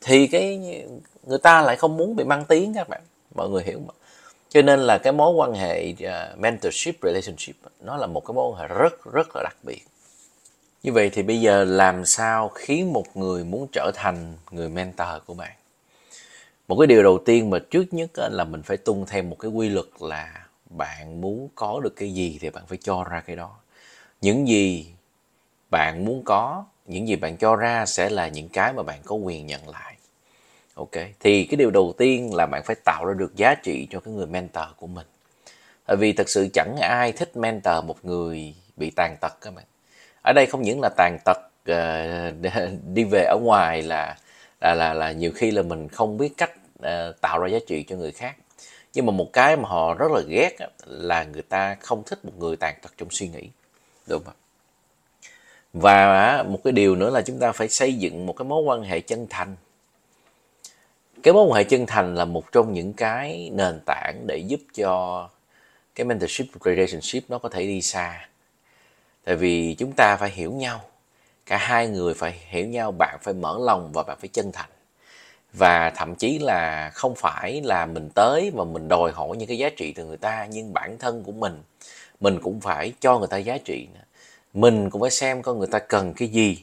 Thì 0.00 0.26
cái 0.26 0.58
người 1.22 1.38
ta 1.38 1.62
lại 1.62 1.76
không 1.76 1.96
muốn 1.96 2.16
bị 2.16 2.24
mang 2.24 2.44
tiếng 2.48 2.74
các 2.74 2.88
bạn 2.88 3.00
mọi 3.34 3.48
người 3.48 3.62
hiểu 3.62 3.78
mà. 3.86 3.94
Cho 4.48 4.62
nên 4.62 4.80
là 4.80 4.98
cái 4.98 5.12
mối 5.12 5.32
quan 5.32 5.52
hệ 5.52 5.90
uh, 5.92 6.38
mentorship 6.38 6.94
relationship 7.02 7.56
nó 7.80 7.96
là 7.96 8.06
một 8.06 8.26
cái 8.26 8.34
mối 8.34 8.50
quan 8.50 8.60
hệ 8.60 8.68
rất 8.68 9.12
rất 9.12 9.36
là 9.36 9.42
đặc 9.42 9.56
biệt. 9.62 9.82
Như 10.82 10.92
vậy 10.92 11.10
thì 11.10 11.22
bây 11.22 11.40
giờ 11.40 11.64
làm 11.64 12.04
sao 12.04 12.48
khiến 12.48 12.92
một 12.92 13.16
người 13.16 13.44
muốn 13.44 13.66
trở 13.72 13.90
thành 13.94 14.34
người 14.50 14.68
mentor 14.68 15.08
của 15.26 15.34
bạn? 15.34 15.52
Một 16.68 16.76
cái 16.78 16.86
điều 16.86 17.02
đầu 17.02 17.18
tiên 17.24 17.50
mà 17.50 17.58
trước 17.70 17.84
nhất 17.90 18.10
là 18.14 18.44
mình 18.44 18.62
phải 18.62 18.76
tuân 18.76 19.04
theo 19.06 19.22
một 19.22 19.36
cái 19.38 19.50
quy 19.50 19.68
luật 19.68 19.86
là 20.00 20.43
bạn 20.70 21.20
muốn 21.20 21.48
có 21.54 21.80
được 21.84 21.96
cái 21.96 22.14
gì 22.14 22.38
thì 22.40 22.50
bạn 22.50 22.64
phải 22.66 22.78
cho 22.82 23.04
ra 23.04 23.20
cái 23.20 23.36
đó. 23.36 23.56
Những 24.20 24.48
gì 24.48 24.94
bạn 25.70 26.04
muốn 26.04 26.22
có 26.24 26.64
những 26.86 27.08
gì 27.08 27.16
bạn 27.16 27.36
cho 27.36 27.56
ra 27.56 27.86
sẽ 27.86 28.10
là 28.10 28.28
những 28.28 28.48
cái 28.48 28.72
mà 28.72 28.82
bạn 28.82 29.00
có 29.04 29.14
quyền 29.14 29.46
nhận 29.46 29.68
lại. 29.68 29.96
Ok? 30.74 30.90
Thì 31.20 31.44
cái 31.44 31.56
điều 31.56 31.70
đầu 31.70 31.94
tiên 31.98 32.34
là 32.34 32.46
bạn 32.46 32.62
phải 32.64 32.76
tạo 32.84 33.04
ra 33.04 33.14
được 33.14 33.36
giá 33.36 33.54
trị 33.54 33.88
cho 33.90 34.00
cái 34.00 34.14
người 34.14 34.26
mentor 34.26 34.64
của 34.76 34.86
mình. 34.86 35.06
Tại 35.86 35.96
vì 35.96 36.12
thật 36.12 36.28
sự 36.28 36.48
chẳng 36.52 36.76
ai 36.76 37.12
thích 37.12 37.36
mentor 37.36 37.84
một 37.84 38.04
người 38.04 38.54
bị 38.76 38.90
tàn 38.96 39.16
tật 39.20 39.32
các 39.40 39.54
bạn. 39.54 39.64
Ở 40.22 40.32
đây 40.32 40.46
không 40.46 40.62
những 40.62 40.80
là 40.80 40.90
tàn 40.96 41.18
tật 41.24 41.38
uh, 41.70 42.54
đi 42.94 43.04
về 43.04 43.24
ở 43.24 43.38
ngoài 43.42 43.82
là 43.82 44.16
là 44.60 44.74
là 44.74 44.94
là 44.94 45.12
nhiều 45.12 45.30
khi 45.34 45.50
là 45.50 45.62
mình 45.62 45.88
không 45.88 46.18
biết 46.18 46.34
cách 46.36 46.52
uh, 46.78 47.20
tạo 47.20 47.38
ra 47.38 47.48
giá 47.48 47.58
trị 47.66 47.82
cho 47.82 47.96
người 47.96 48.12
khác 48.12 48.36
nhưng 48.94 49.06
mà 49.06 49.12
một 49.12 49.32
cái 49.32 49.56
mà 49.56 49.68
họ 49.68 49.94
rất 49.94 50.12
là 50.12 50.20
ghét 50.20 50.56
là 50.86 51.24
người 51.24 51.42
ta 51.42 51.76
không 51.80 52.02
thích 52.06 52.24
một 52.24 52.32
người 52.38 52.56
tàn 52.56 52.74
tật 52.82 52.92
trong 52.98 53.10
suy 53.10 53.28
nghĩ. 53.28 53.48
Đúng 54.06 54.24
không 54.24 54.34
và 55.74 56.42
một 56.42 56.60
cái 56.64 56.72
điều 56.72 56.96
nữa 56.96 57.10
là 57.10 57.22
chúng 57.22 57.38
ta 57.38 57.52
phải 57.52 57.68
xây 57.68 57.94
dựng 57.94 58.26
một 58.26 58.32
cái 58.32 58.44
mối 58.44 58.62
quan 58.62 58.82
hệ 58.82 59.00
chân 59.00 59.26
thành. 59.30 59.56
Cái 61.22 61.34
mối 61.34 61.44
quan 61.44 61.52
hệ 61.52 61.64
chân 61.64 61.86
thành 61.86 62.14
là 62.14 62.24
một 62.24 62.52
trong 62.52 62.72
những 62.72 62.92
cái 62.92 63.50
nền 63.52 63.80
tảng 63.86 64.26
để 64.26 64.36
giúp 64.36 64.60
cho 64.74 65.28
cái 65.94 66.04
mentorship, 66.04 66.46
relationship 66.64 67.30
nó 67.30 67.38
có 67.38 67.48
thể 67.48 67.66
đi 67.66 67.82
xa. 67.82 68.28
Tại 69.24 69.36
vì 69.36 69.74
chúng 69.74 69.92
ta 69.96 70.16
phải 70.20 70.30
hiểu 70.30 70.52
nhau. 70.52 70.80
Cả 71.46 71.56
hai 71.56 71.88
người 71.88 72.14
phải 72.14 72.40
hiểu 72.48 72.66
nhau, 72.66 72.92
bạn 72.92 73.18
phải 73.22 73.34
mở 73.34 73.58
lòng 73.60 73.90
và 73.92 74.02
bạn 74.02 74.18
phải 74.20 74.28
chân 74.28 74.52
thành 74.52 74.70
và 75.54 75.90
thậm 75.90 76.14
chí 76.14 76.38
là 76.38 76.90
không 76.94 77.14
phải 77.14 77.62
là 77.64 77.86
mình 77.86 78.10
tới 78.14 78.50
và 78.54 78.64
mình 78.64 78.88
đòi 78.88 79.12
hỏi 79.12 79.36
những 79.36 79.48
cái 79.48 79.58
giá 79.58 79.68
trị 79.76 79.92
từ 79.92 80.04
người 80.04 80.16
ta 80.16 80.46
nhưng 80.50 80.72
bản 80.72 80.98
thân 80.98 81.22
của 81.22 81.32
mình 81.32 81.62
mình 82.20 82.40
cũng 82.42 82.60
phải 82.60 82.92
cho 83.00 83.18
người 83.18 83.28
ta 83.28 83.36
giá 83.36 83.58
trị 83.58 83.88
mình 84.54 84.90
cũng 84.90 85.00
phải 85.00 85.10
xem 85.10 85.42
coi 85.42 85.54
người 85.54 85.66
ta 85.66 85.78
cần 85.78 86.14
cái 86.14 86.28
gì. 86.28 86.58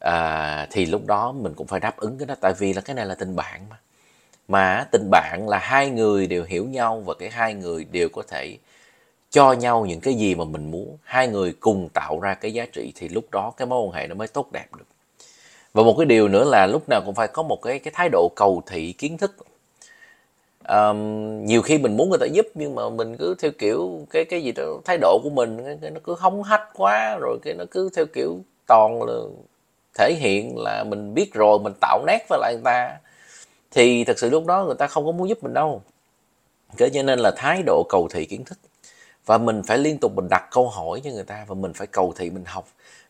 À, 0.00 0.66
thì 0.70 0.86
lúc 0.86 1.06
đó 1.06 1.32
mình 1.32 1.54
cũng 1.54 1.66
phải 1.66 1.80
đáp 1.80 1.96
ứng 1.96 2.18
cái 2.18 2.26
đó 2.26 2.34
tại 2.40 2.54
vì 2.58 2.72
là 2.72 2.80
cái 2.80 2.96
này 2.96 3.06
là 3.06 3.14
tình 3.14 3.36
bạn 3.36 3.60
mà. 3.70 3.76
Mà 4.48 4.86
tình 4.92 5.10
bạn 5.10 5.48
là 5.48 5.58
hai 5.58 5.90
người 5.90 6.26
đều 6.26 6.44
hiểu 6.44 6.66
nhau 6.66 7.00
và 7.00 7.14
cái 7.18 7.30
hai 7.30 7.54
người 7.54 7.84
đều 7.84 8.08
có 8.12 8.22
thể 8.28 8.58
cho 9.30 9.52
nhau 9.52 9.86
những 9.86 10.00
cái 10.00 10.14
gì 10.14 10.34
mà 10.34 10.44
mình 10.44 10.70
muốn. 10.70 10.98
Hai 11.02 11.28
người 11.28 11.52
cùng 11.60 11.88
tạo 11.88 12.20
ra 12.20 12.34
cái 12.34 12.52
giá 12.52 12.66
trị 12.72 12.92
thì 12.96 13.08
lúc 13.08 13.30
đó 13.30 13.52
cái 13.56 13.66
mối 13.66 13.86
quan 13.86 13.92
hệ 13.92 14.06
nó 14.06 14.14
mới 14.14 14.28
tốt 14.28 14.52
đẹp 14.52 14.66
được 14.78 14.86
và 15.76 15.82
một 15.82 15.94
cái 15.98 16.06
điều 16.06 16.28
nữa 16.28 16.44
là 16.44 16.66
lúc 16.66 16.88
nào 16.88 17.02
cũng 17.04 17.14
phải 17.14 17.28
có 17.28 17.42
một 17.42 17.62
cái 17.62 17.78
cái 17.78 17.92
thái 17.96 18.08
độ 18.08 18.28
cầu 18.36 18.62
thị 18.66 18.92
kiến 18.92 19.18
thức. 19.18 19.36
Um, 20.68 21.44
nhiều 21.44 21.62
khi 21.62 21.78
mình 21.78 21.96
muốn 21.96 22.10
người 22.10 22.18
ta 22.18 22.26
giúp 22.26 22.46
nhưng 22.54 22.74
mà 22.74 22.88
mình 22.88 23.16
cứ 23.16 23.34
theo 23.38 23.50
kiểu 23.58 24.06
cái 24.10 24.24
cái 24.24 24.42
gì 24.42 24.52
đó 24.52 24.64
thái 24.84 24.98
độ 25.00 25.20
của 25.22 25.30
mình 25.30 25.64
cái, 25.64 25.78
cái 25.82 25.90
nó 25.90 26.00
cứ 26.04 26.14
hống 26.18 26.42
hách 26.42 26.68
quá 26.74 27.16
rồi 27.20 27.38
cái 27.42 27.54
nó 27.54 27.64
cứ 27.70 27.90
theo 27.96 28.06
kiểu 28.14 28.38
toàn 28.66 29.02
là 29.02 29.14
thể 29.98 30.14
hiện 30.14 30.58
là 30.58 30.84
mình 30.84 31.14
biết 31.14 31.34
rồi 31.34 31.58
mình 31.58 31.72
tạo 31.80 32.04
nét 32.06 32.26
với 32.28 32.38
lại 32.42 32.54
người 32.54 32.64
ta. 32.64 32.96
Thì 33.70 34.04
thật 34.04 34.18
sự 34.18 34.30
lúc 34.30 34.46
đó 34.46 34.64
người 34.64 34.76
ta 34.78 34.86
không 34.86 35.06
có 35.06 35.12
muốn 35.12 35.28
giúp 35.28 35.38
mình 35.42 35.54
đâu. 35.54 35.82
Thế 36.78 36.90
cho 36.94 37.02
nên 37.02 37.18
là 37.18 37.32
thái 37.36 37.62
độ 37.66 37.86
cầu 37.88 38.08
thị 38.10 38.24
kiến 38.24 38.44
thức. 38.44 38.58
Và 39.26 39.38
mình 39.38 39.62
phải 39.62 39.78
liên 39.78 39.98
tục 39.98 40.12
mình 40.16 40.28
đặt 40.30 40.48
câu 40.50 40.68
hỏi 40.68 41.00
cho 41.04 41.10
người 41.10 41.24
ta 41.24 41.44
và 41.48 41.54
mình 41.54 41.72
phải 41.72 41.86
cầu 41.86 42.12
thị 42.16 42.30
mình 42.30 42.44
học 42.46 42.68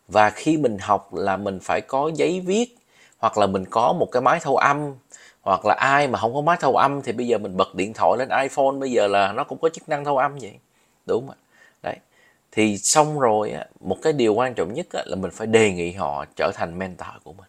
và 0.09 0.31
khi 0.31 0.57
mình 0.57 0.79
học 0.81 1.15
là 1.15 1.37
mình 1.37 1.59
phải 1.63 1.81
có 1.81 2.11
giấy 2.15 2.41
viết, 2.41 2.77
hoặc 3.19 3.39
là 3.39 3.47
mình 3.47 3.65
có 3.71 3.93
một 3.93 4.09
cái 4.13 4.23
máy 4.23 4.41
thâu 4.43 4.57
âm, 4.57 4.95
hoặc 5.43 5.65
là 5.67 5.75
ai 5.75 6.09
mà 6.09 6.19
không 6.19 6.35
có 6.35 6.41
máy 6.41 6.57
thâu 6.61 6.77
âm 6.77 7.03
thì 7.03 7.13
bây 7.13 7.27
giờ 7.27 7.39
mình 7.39 7.57
bật 7.57 7.75
điện 7.75 7.93
thoại 7.93 8.19
lên 8.19 8.29
iPhone, 8.43 8.73
bây 8.81 8.91
giờ 8.91 9.07
là 9.07 9.33
nó 9.33 9.45
cũng 9.45 9.59
có 9.59 9.69
chức 9.69 9.89
năng 9.89 10.05
thâu 10.05 10.17
âm 10.19 10.39
vậy. 10.39 10.55
Đúng 11.07 11.27
không 11.29 11.37
đấy. 11.83 11.97
Thì 12.53 12.79
xong 12.79 13.21
rồi 13.21 13.55
một 13.81 13.97
cái 14.03 14.13
điều 14.13 14.35
quan 14.35 14.55
trọng 14.55 14.75
nhất 14.75 14.87
là 14.93 15.17
mình 15.17 15.31
phải 15.31 15.47
đề 15.47 15.73
nghị 15.73 15.93
họ 15.93 16.25
trở 16.37 16.51
thành 16.55 16.79
mentor 16.79 17.09
của 17.25 17.33
mình. 17.33 17.49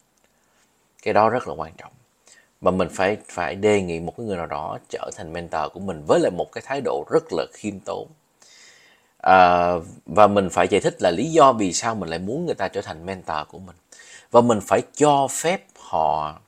Cái 1.03 1.13
đó 1.13 1.29
rất 1.29 1.47
là 1.47 1.53
quan 1.53 1.73
trọng. 1.77 1.91
Mà 2.61 2.71
mình 2.71 2.87
phải 2.91 3.17
phải 3.27 3.55
đề 3.55 3.81
nghị 3.81 3.99
một 3.99 4.13
cái 4.17 4.25
người 4.25 4.37
nào 4.37 4.45
đó 4.45 4.77
trở 4.89 5.09
thành 5.15 5.33
mentor 5.33 5.61
của 5.73 5.79
mình 5.79 6.03
với 6.07 6.19
lại 6.19 6.31
một 6.31 6.51
cái 6.51 6.61
thái 6.65 6.81
độ 6.81 7.03
rất 7.11 7.23
là 7.31 7.45
khiêm 7.53 7.79
tốn 7.79 8.07
à, 9.27 9.73
và 10.05 10.27
mình 10.27 10.49
phải 10.49 10.67
giải 10.67 10.81
thích 10.81 11.01
là 11.01 11.11
lý 11.11 11.31
do 11.31 11.53
vì 11.53 11.73
sao 11.73 11.95
mình 11.95 12.09
lại 12.09 12.19
muốn 12.19 12.45
người 12.45 12.55
ta 12.55 12.67
trở 12.67 12.81
thành 12.81 13.05
mentor 13.05 13.37
của 13.47 13.59
mình. 13.59 13.75
Và 14.31 14.41
mình 14.41 14.59
phải 14.61 14.81
cho 14.95 15.27
phép 15.31 15.61
họ 15.79 16.39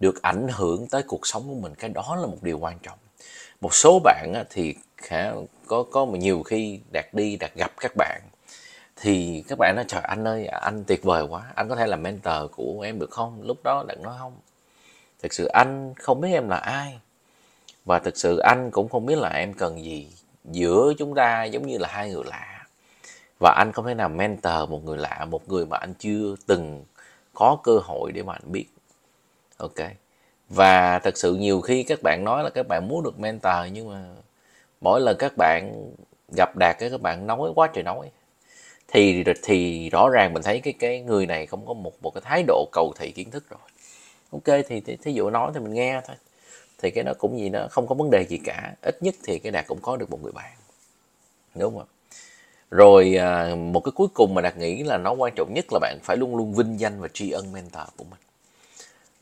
được 0.00 0.22
ảnh 0.22 0.48
hưởng 0.50 0.86
tới 0.86 1.02
cuộc 1.02 1.26
sống 1.26 1.42
của 1.48 1.54
mình. 1.54 1.74
Cái 1.74 1.90
đó 1.90 2.16
là 2.20 2.26
một 2.26 2.38
điều 2.42 2.58
quan 2.58 2.78
trọng. 2.82 2.98
Một 3.60 3.74
số 3.74 4.00
bạn 4.04 4.44
thì 4.50 4.74
có 5.66 5.84
có 5.92 6.06
nhiều 6.06 6.42
khi 6.42 6.80
đạt 6.92 7.14
đi 7.14 7.36
đạt 7.36 7.54
gặp 7.54 7.72
các 7.80 7.92
bạn 7.96 8.20
thì 8.96 9.44
các 9.48 9.58
bạn 9.58 9.76
nói 9.76 9.84
trời 9.88 10.00
anh 10.02 10.24
ơi 10.28 10.46
anh 10.46 10.84
tuyệt 10.84 11.02
vời 11.02 11.26
quá. 11.30 11.52
Anh 11.54 11.68
có 11.68 11.76
thể 11.76 11.86
làm 11.86 12.02
mentor 12.02 12.50
của 12.56 12.80
em 12.80 12.98
được 12.98 13.10
không? 13.10 13.42
Lúc 13.42 13.62
đó 13.62 13.84
đạt 13.88 13.98
nói 14.00 14.14
không. 14.18 14.36
Thực 15.22 15.32
sự 15.32 15.46
anh 15.46 15.94
không 15.98 16.20
biết 16.20 16.32
em 16.32 16.48
là 16.48 16.56
ai 16.56 16.98
và 17.84 17.98
thực 17.98 18.16
sự 18.16 18.38
anh 18.38 18.70
cũng 18.70 18.88
không 18.88 19.06
biết 19.06 19.18
là 19.18 19.28
em 19.28 19.54
cần 19.54 19.84
gì 19.84 20.08
giữa 20.44 20.92
chúng 20.98 21.14
ta 21.14 21.44
giống 21.44 21.66
như 21.66 21.78
là 21.78 21.88
hai 21.88 22.10
người 22.10 22.22
lạ. 22.26 22.66
Và 23.40 23.54
anh 23.58 23.72
không 23.72 23.86
thể 23.86 23.94
nào 23.94 24.08
mentor 24.08 24.70
một 24.70 24.84
người 24.84 24.98
lạ 24.98 25.26
một 25.30 25.48
người 25.48 25.66
mà 25.66 25.76
anh 25.76 25.94
chưa 25.94 26.34
từng 26.46 26.84
có 27.34 27.58
cơ 27.62 27.78
hội 27.78 28.12
để 28.12 28.22
mà 28.22 28.32
anh 28.32 28.52
biết. 28.52 28.66
Ok. 29.56 29.88
Và 30.48 30.98
thật 30.98 31.18
sự 31.18 31.34
nhiều 31.34 31.60
khi 31.60 31.82
các 31.82 31.98
bạn 32.02 32.24
nói 32.24 32.44
là 32.44 32.50
các 32.50 32.66
bạn 32.68 32.88
muốn 32.88 33.02
được 33.02 33.18
mentor 33.18 33.54
nhưng 33.72 33.90
mà 33.90 34.04
mỗi 34.80 35.00
lần 35.00 35.16
các 35.18 35.32
bạn 35.36 35.90
gặp 36.36 36.56
đạt 36.56 36.76
cái 36.78 36.90
các 36.90 37.00
bạn 37.00 37.26
nói 37.26 37.50
quá 37.54 37.68
trời 37.74 37.84
nói 37.84 38.10
thì 38.88 39.24
thì 39.42 39.90
rõ 39.90 40.08
ràng 40.08 40.34
mình 40.34 40.42
thấy 40.42 40.60
cái 40.60 40.72
cái 40.78 41.00
người 41.00 41.26
này 41.26 41.46
không 41.46 41.66
có 41.66 41.74
một 41.74 41.92
một 42.02 42.10
cái 42.14 42.22
thái 42.24 42.42
độ 42.46 42.68
cầu 42.72 42.92
thị 42.98 43.10
kiến 43.10 43.30
thức 43.30 43.44
rồi. 43.50 43.60
Ok 44.32 44.64
thì, 44.68 44.80
thì 44.80 44.96
thí 44.96 45.12
dụ 45.12 45.30
nói 45.30 45.50
thì 45.54 45.60
mình 45.60 45.74
nghe 45.74 46.00
thôi 46.06 46.16
thì 46.82 46.90
cái 46.90 47.04
nó 47.04 47.12
cũng 47.18 47.38
gì 47.38 47.48
nó 47.48 47.68
không 47.70 47.86
có 47.86 47.94
vấn 47.94 48.10
đề 48.10 48.26
gì 48.26 48.38
cả. 48.44 48.74
Ít 48.82 49.02
nhất 49.02 49.14
thì 49.24 49.38
cái 49.38 49.52
đạt 49.52 49.66
cũng 49.66 49.78
có 49.82 49.96
được 49.96 50.10
một 50.10 50.22
người 50.22 50.32
bạn. 50.32 50.52
Đúng 51.54 51.78
không 51.78 51.86
rồi 52.70 53.16
à, 53.16 53.54
một 53.54 53.80
cái 53.80 53.92
cuối 53.94 54.08
cùng 54.14 54.34
mà 54.34 54.42
đạt 54.42 54.56
nghĩ 54.56 54.82
là 54.82 54.98
nó 54.98 55.12
quan 55.12 55.32
trọng 55.36 55.54
nhất 55.54 55.64
là 55.72 55.78
bạn 55.78 55.98
phải 56.02 56.16
luôn 56.16 56.36
luôn 56.36 56.54
vinh 56.54 56.80
danh 56.80 57.00
và 57.00 57.08
tri 57.12 57.30
ân 57.30 57.52
mentor 57.52 57.82
của 57.96 58.04
mình. 58.04 58.20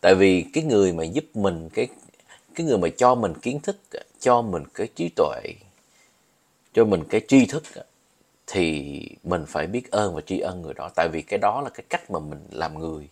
Tại 0.01 0.15
vì 0.15 0.45
cái 0.53 0.65
người 0.65 0.93
mà 0.93 1.05
giúp 1.05 1.25
mình, 1.35 1.69
cái 1.75 1.89
cái 2.55 2.67
người 2.67 2.79
mà 2.79 2.89
cho 2.97 3.15
mình 3.15 3.35
kiến 3.35 3.61
thức, 3.61 3.77
cho 4.21 4.43
mình 4.43 4.65
cái 4.75 4.89
trí 4.95 5.09
tuệ, 5.17 5.41
cho 6.75 6.85
mình 6.85 7.05
cái 7.09 7.21
tri 7.29 7.47
thức, 7.47 7.63
thì 8.47 9.01
mình 9.23 9.45
phải 9.49 9.67
biết 9.67 9.91
ơn 9.91 10.15
và 10.15 10.21
tri 10.21 10.39
ân 10.39 10.63
người 10.63 10.75
đó. 10.75 10.91
Tại 10.95 11.09
vì 11.13 11.23
cái 11.23 11.39
đó 11.39 11.61
là 11.61 11.71
cái 11.71 11.85
cách 11.89 12.11
mà 12.11 12.19
mình 12.19 12.47
làm 12.51 12.79
người. 12.79 13.09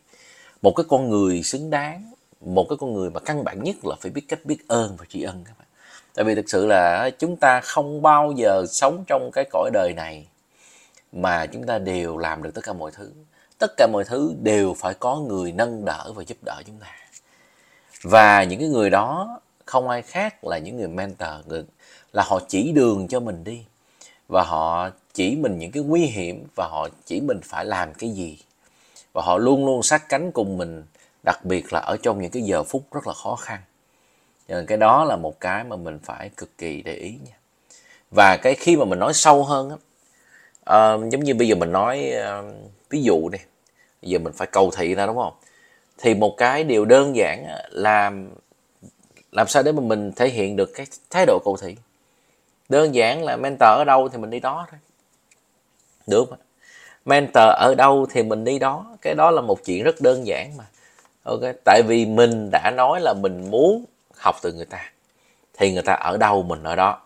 Một 0.62 0.72
cái 0.76 0.84
con 0.88 1.10
người 1.10 1.42
xứng 1.42 1.70
đáng 1.70 2.12
một 2.40 2.66
cái 2.68 2.76
con 2.80 2.94
người 2.94 3.10
mà 3.10 3.20
căn 3.20 3.44
bản 3.44 3.62
nhất 3.62 3.76
là 3.82 3.96
phải 4.00 4.10
biết 4.10 4.24
cách 4.28 4.44
biết 4.44 4.68
ơn 4.68 4.96
và 4.98 5.04
tri 5.08 5.22
ân 5.22 5.44
các 5.44 5.58
bạn. 5.58 5.68
Tại 6.14 6.24
vì 6.24 6.34
thực 6.34 6.50
sự 6.50 6.66
là 6.66 7.10
chúng 7.18 7.36
ta 7.36 7.60
không 7.60 8.02
bao 8.02 8.32
giờ 8.36 8.64
sống 8.68 9.04
trong 9.06 9.30
cái 9.32 9.44
cõi 9.50 9.70
đời 9.72 9.92
này 9.96 10.26
mà 11.12 11.46
chúng 11.46 11.66
ta 11.66 11.78
đều 11.78 12.18
làm 12.18 12.42
được 12.42 12.50
tất 12.54 12.64
cả 12.64 12.72
mọi 12.72 12.90
thứ. 12.90 13.12
Tất 13.58 13.76
cả 13.76 13.86
mọi 13.92 14.04
thứ 14.04 14.34
đều 14.42 14.74
phải 14.78 14.94
có 14.94 15.16
người 15.16 15.52
nâng 15.52 15.84
đỡ 15.84 16.12
và 16.14 16.22
giúp 16.26 16.38
đỡ 16.42 16.62
chúng 16.66 16.76
ta. 16.76 16.94
Và 18.02 18.44
những 18.44 18.60
cái 18.60 18.68
người 18.68 18.90
đó 18.90 19.40
không 19.64 19.88
ai 19.88 20.02
khác 20.02 20.44
là 20.44 20.58
những 20.58 20.76
người 20.76 20.88
mentor, 20.88 21.46
người 21.46 21.64
là 22.12 22.22
họ 22.26 22.40
chỉ 22.48 22.72
đường 22.72 23.08
cho 23.08 23.20
mình 23.20 23.44
đi. 23.44 23.64
Và 24.28 24.42
họ 24.42 24.90
chỉ 25.14 25.36
mình 25.36 25.58
những 25.58 25.72
cái 25.72 25.82
nguy 25.82 26.00
hiểm 26.00 26.46
và 26.56 26.66
họ 26.66 26.88
chỉ 27.04 27.20
mình 27.20 27.40
phải 27.44 27.64
làm 27.64 27.94
cái 27.94 28.10
gì. 28.10 28.38
Và 29.12 29.22
họ 29.22 29.38
luôn 29.38 29.66
luôn 29.66 29.82
sát 29.82 30.08
cánh 30.08 30.32
cùng 30.32 30.58
mình 30.58 30.84
đặc 31.24 31.44
biệt 31.44 31.72
là 31.72 31.80
ở 31.80 31.96
trong 32.02 32.22
những 32.22 32.30
cái 32.30 32.42
giờ 32.42 32.62
phút 32.62 32.82
rất 32.92 33.06
là 33.06 33.12
khó 33.12 33.36
khăn. 33.36 33.60
Nên 34.48 34.66
cái 34.66 34.78
đó 34.78 35.04
là 35.04 35.16
một 35.16 35.40
cái 35.40 35.64
mà 35.64 35.76
mình 35.76 35.98
phải 36.04 36.30
cực 36.36 36.58
kỳ 36.58 36.82
để 36.82 36.94
ý 36.94 37.10
nha. 37.10 37.36
Và 38.10 38.36
cái 38.42 38.54
khi 38.54 38.76
mà 38.76 38.84
mình 38.84 38.98
nói 38.98 39.14
sâu 39.14 39.44
hơn 39.44 39.70
á 39.70 39.76
uh, 40.94 41.10
giống 41.10 41.24
như 41.24 41.34
bây 41.34 41.48
giờ 41.48 41.54
mình 41.54 41.72
nói 41.72 42.12
uh, 42.40 42.54
ví 42.90 43.02
dụ 43.02 43.28
đi 43.28 43.38
bây 44.02 44.10
giờ 44.10 44.18
mình 44.18 44.32
phải 44.32 44.46
cầu 44.46 44.70
thị 44.76 44.94
ra 44.94 45.06
đúng 45.06 45.16
không? 45.16 45.32
Thì 45.98 46.14
một 46.14 46.34
cái 46.36 46.64
điều 46.64 46.84
đơn 46.84 47.16
giản 47.16 47.46
là 47.70 48.12
làm 49.32 49.48
sao 49.48 49.62
để 49.62 49.72
mà 49.72 49.80
mình 49.80 50.12
thể 50.12 50.28
hiện 50.28 50.56
được 50.56 50.70
cái 50.74 50.86
thái 51.10 51.26
độ 51.26 51.38
cầu 51.44 51.56
thị? 51.56 51.76
Đơn 52.68 52.94
giản 52.94 53.24
là 53.24 53.36
mentor 53.36 53.68
ở 53.68 53.84
đâu 53.86 54.08
thì 54.08 54.18
mình 54.18 54.30
đi 54.30 54.40
đó 54.40 54.66
thôi. 54.70 54.80
Được 56.06 56.26
không 56.28 56.38
mentor 57.04 57.48
ở 57.58 57.74
đâu 57.78 58.06
thì 58.10 58.22
mình 58.22 58.44
đi 58.44 58.58
đó. 58.58 58.96
Cái 59.02 59.14
đó 59.14 59.30
là 59.30 59.40
một 59.40 59.64
chuyện 59.64 59.84
rất 59.84 60.00
đơn 60.00 60.26
giản 60.26 60.56
mà 60.56 60.64
ok, 61.28 61.40
tại 61.64 61.82
vì 61.82 62.06
mình 62.06 62.50
đã 62.50 62.70
nói 62.76 63.00
là 63.00 63.14
mình 63.14 63.50
muốn 63.50 63.84
học 64.16 64.36
từ 64.42 64.52
người 64.52 64.64
ta, 64.64 64.90
thì 65.58 65.72
người 65.72 65.82
ta 65.82 65.92
ở 65.92 66.16
đâu 66.16 66.42
mình 66.42 66.62
ở 66.62 66.76
đó. 66.76 67.00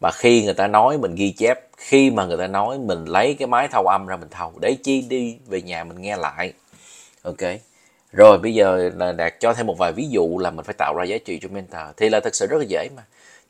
Mà 0.00 0.10
khi 0.10 0.44
người 0.44 0.54
ta 0.54 0.66
nói 0.66 0.98
mình 0.98 1.14
ghi 1.14 1.30
chép, 1.30 1.58
khi 1.76 2.10
mà 2.10 2.24
người 2.24 2.36
ta 2.36 2.46
nói 2.46 2.78
mình 2.78 3.04
lấy 3.04 3.34
cái 3.34 3.48
máy 3.48 3.68
thâu 3.68 3.86
âm 3.86 4.06
ra 4.06 4.16
mình 4.16 4.28
thâu 4.30 4.52
để 4.60 4.76
chi 4.82 5.00
đi 5.08 5.36
về 5.46 5.62
nhà 5.62 5.84
mình 5.84 6.00
nghe 6.02 6.16
lại. 6.16 6.52
Ok, 7.22 7.38
rồi 8.12 8.38
bây 8.38 8.54
giờ 8.54 8.90
là 8.96 9.12
đạt 9.12 9.34
cho 9.40 9.54
thêm 9.54 9.66
một 9.66 9.78
vài 9.78 9.92
ví 9.92 10.08
dụ 10.10 10.38
là 10.38 10.50
mình 10.50 10.64
phải 10.64 10.74
tạo 10.78 10.94
ra 10.94 11.04
giá 11.04 11.18
trị 11.18 11.38
cho 11.42 11.48
mentor. 11.48 11.80
Thì 11.96 12.08
là 12.08 12.20
thật 12.20 12.34
sự 12.34 12.46
rất 12.46 12.56
là 12.58 12.64
dễ 12.68 12.88
mà. 12.96 13.02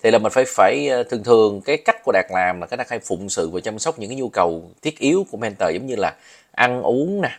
Thì 0.02 0.10
là 0.10 0.18
mình 0.18 0.32
phải 0.32 0.44
phải 0.48 0.88
ờ, 0.88 1.02
thường 1.02 1.24
thường 1.24 1.60
cái 1.60 1.76
cách 1.76 1.96
của 2.04 2.12
đạt 2.12 2.26
làm 2.30 2.60
là 2.60 2.66
cái 2.66 2.76
đạt 2.76 2.90
hay 2.90 2.98
phụng 2.98 3.28
sự 3.28 3.50
và 3.50 3.60
chăm 3.60 3.78
sóc 3.78 3.98
những 3.98 4.10
cái 4.10 4.18
nhu 4.18 4.28
cầu 4.28 4.70
thiết 4.82 4.98
yếu 4.98 5.26
của 5.30 5.38
mentor, 5.38 5.70
giống 5.74 5.86
như 5.86 5.96
là 5.96 6.14
ăn 6.52 6.82
uống 6.82 7.20
nè 7.20 7.30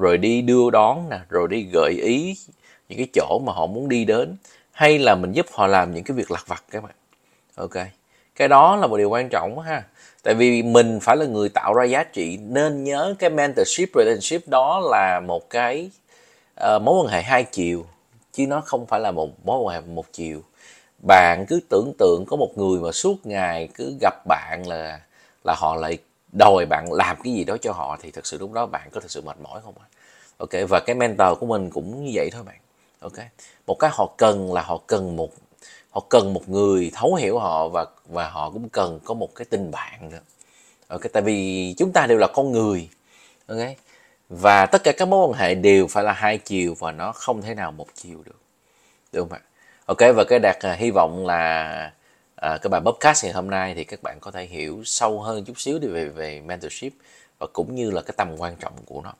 rồi 0.00 0.18
đi 0.18 0.42
đưa 0.42 0.70
đón 0.70 1.08
nè 1.10 1.18
rồi 1.28 1.48
đi 1.50 1.62
gợi 1.62 1.92
ý 1.92 2.36
những 2.88 2.98
cái 2.98 3.08
chỗ 3.12 3.40
mà 3.46 3.52
họ 3.52 3.66
muốn 3.66 3.88
đi 3.88 4.04
đến 4.04 4.36
hay 4.72 4.98
là 4.98 5.14
mình 5.14 5.32
giúp 5.32 5.46
họ 5.52 5.66
làm 5.66 5.94
những 5.94 6.04
cái 6.04 6.16
việc 6.16 6.30
lặt 6.30 6.44
vặt 6.46 6.64
các 6.70 6.82
bạn. 6.82 6.94
Ok 7.54 7.76
cái 8.40 8.48
đó 8.48 8.76
là 8.76 8.86
một 8.86 8.96
điều 8.96 9.10
quan 9.10 9.28
trọng 9.28 9.58
ha. 9.58 9.82
Tại 10.22 10.34
vì 10.34 10.62
mình 10.62 11.00
phải 11.00 11.16
là 11.16 11.24
người 11.24 11.48
tạo 11.48 11.74
ra 11.74 11.84
giá 11.84 12.04
trị 12.04 12.36
nên 12.36 12.84
nhớ 12.84 13.14
cái 13.18 13.30
mentorship 13.30 13.88
relationship 13.94 14.48
đó 14.48 14.80
là 14.90 15.20
một 15.20 15.50
cái 15.50 15.90
uh, 16.60 16.82
mối 16.82 17.04
quan 17.04 17.12
hệ 17.12 17.22
hai 17.22 17.44
chiều 17.44 17.86
chứ 18.32 18.46
nó 18.46 18.60
không 18.60 18.86
phải 18.86 19.00
là 19.00 19.10
một 19.10 19.46
mối 19.46 19.58
quan 19.58 19.74
hệ 19.74 19.80
một 19.94 20.04
chiều. 20.12 20.42
Bạn 20.98 21.46
cứ 21.48 21.60
tưởng 21.68 21.92
tượng 21.98 22.24
có 22.28 22.36
một 22.36 22.50
người 22.56 22.80
mà 22.80 22.92
suốt 22.92 23.26
ngày 23.26 23.68
cứ 23.74 23.96
gặp 24.00 24.26
bạn 24.26 24.62
là 24.66 25.00
là 25.44 25.54
họ 25.56 25.76
lại 25.76 25.98
đòi 26.32 26.66
bạn 26.66 26.92
làm 26.92 27.16
cái 27.22 27.32
gì 27.32 27.44
đó 27.44 27.56
cho 27.62 27.72
họ 27.72 27.98
thì 28.02 28.10
thật 28.10 28.26
sự 28.26 28.38
lúc 28.38 28.52
đó 28.52 28.66
bạn 28.66 28.88
có 28.92 29.00
thật 29.00 29.10
sự 29.10 29.22
mệt 29.22 29.36
mỏi 29.42 29.60
không 29.64 29.74
ok, 30.40 30.50
và 30.68 30.80
cái 30.80 30.94
mentor 30.94 31.38
của 31.38 31.46
mình 31.46 31.70
cũng 31.70 32.04
như 32.04 32.10
vậy 32.14 32.30
thôi 32.32 32.42
bạn. 32.42 32.56
Ok, 33.00 33.12
một 33.66 33.78
cái 33.78 33.90
họ 33.94 34.14
cần 34.16 34.52
là 34.52 34.62
họ 34.62 34.80
cần 34.86 35.16
một, 35.16 35.30
họ 35.90 36.02
cần 36.08 36.32
một 36.32 36.48
người 36.48 36.90
thấu 36.94 37.14
hiểu 37.14 37.38
họ 37.38 37.68
và 37.68 37.86
và 38.06 38.28
họ 38.28 38.50
cũng 38.50 38.68
cần 38.68 39.00
có 39.04 39.14
một 39.14 39.34
cái 39.34 39.44
tình 39.50 39.70
bạn 39.70 40.10
nữa. 40.10 40.20
Ok, 40.88 41.00
tại 41.12 41.22
vì 41.22 41.74
chúng 41.78 41.92
ta 41.92 42.06
đều 42.06 42.18
là 42.18 42.26
con 42.34 42.52
người. 42.52 42.88
Ok, 43.46 43.58
và 44.28 44.66
tất 44.66 44.84
cả 44.84 44.92
các 44.92 45.08
mối 45.08 45.28
quan 45.28 45.38
hệ 45.38 45.54
đều 45.54 45.86
phải 45.86 46.04
là 46.04 46.12
hai 46.12 46.38
chiều 46.38 46.74
và 46.78 46.92
nó 46.92 47.12
không 47.12 47.42
thể 47.42 47.54
nào 47.54 47.72
một 47.72 47.86
chiều 47.94 48.22
được. 48.24 48.40
Được 49.12 49.20
không 49.20 49.32
ạ? 49.32 49.40
Ok, 49.86 49.98
và 50.16 50.24
cái 50.28 50.38
đạt 50.38 50.56
à, 50.60 50.72
hy 50.72 50.90
vọng 50.90 51.26
là 51.26 51.92
à, 52.40 52.58
cái 52.62 52.68
bài 52.68 52.80
podcast 52.80 53.24
ngày 53.24 53.32
hôm 53.32 53.50
nay 53.50 53.74
thì 53.74 53.84
các 53.84 54.02
bạn 54.02 54.18
có 54.20 54.30
thể 54.30 54.44
hiểu 54.44 54.82
sâu 54.84 55.20
hơn 55.20 55.44
chút 55.44 55.60
xíu 55.60 55.78
đi 55.78 55.88
về 55.88 56.08
về 56.08 56.40
mentorship 56.40 56.92
và 57.38 57.46
cũng 57.52 57.74
như 57.74 57.90
là 57.90 58.02
cái 58.02 58.14
tầm 58.16 58.36
quan 58.38 58.56
trọng 58.56 58.72
của 58.86 59.00
nó. 59.04 59.12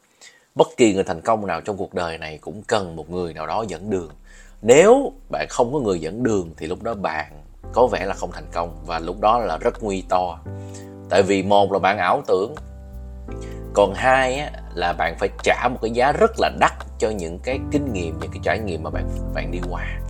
Bất 0.55 0.69
kỳ 0.77 0.95
người 0.95 1.05
thành 1.05 1.21
công 1.21 1.47
nào 1.47 1.61
trong 1.61 1.77
cuộc 1.77 1.95
đời 1.95 2.19
này 2.19 2.39
cũng 2.39 2.63
cần 2.63 2.97
một 2.97 3.11
người 3.11 3.35
nào 3.35 3.47
đó 3.47 3.65
dẫn 3.69 3.91
đường. 3.91 4.11
Nếu 4.63 5.13
bạn 5.31 5.47
không 5.51 5.73
có 5.73 5.79
người 5.79 6.01
dẫn 6.01 6.23
đường 6.23 6.51
thì 6.57 6.67
lúc 6.67 6.83
đó 6.83 6.95
bạn 6.95 7.43
có 7.73 7.87
vẻ 7.87 8.07
là 8.07 8.15
không 8.15 8.33
thành 8.33 8.47
công 8.53 8.83
và 8.87 8.99
lúc 8.99 9.21
đó 9.21 9.39
là 9.39 9.59
rất 9.59 9.83
nguy 9.83 10.05
to. 10.09 10.39
Tại 11.11 11.23
vì 11.23 11.43
một 11.43 11.73
là 11.73 11.79
bạn 11.79 11.99
ảo 11.99 12.23
tưởng 12.27 12.55
còn 13.75 13.95
hai 13.95 14.39
á, 14.39 14.51
là 14.75 14.93
bạn 14.93 15.17
phải 15.19 15.29
trả 15.43 15.69
một 15.69 15.79
cái 15.83 15.91
giá 15.91 16.13
rất 16.13 16.31
là 16.39 16.51
đắt 16.61 16.73
cho 16.99 17.11
những 17.11 17.39
cái 17.39 17.59
kinh 17.71 17.93
nghiệm 17.93 18.19
những 18.21 18.31
cái 18.31 18.41
trải 18.43 18.59
nghiệm 18.59 18.83
mà 18.83 18.91
bạn 18.91 19.09
bạn 19.35 19.51
đi 19.51 19.59
qua 19.71 20.01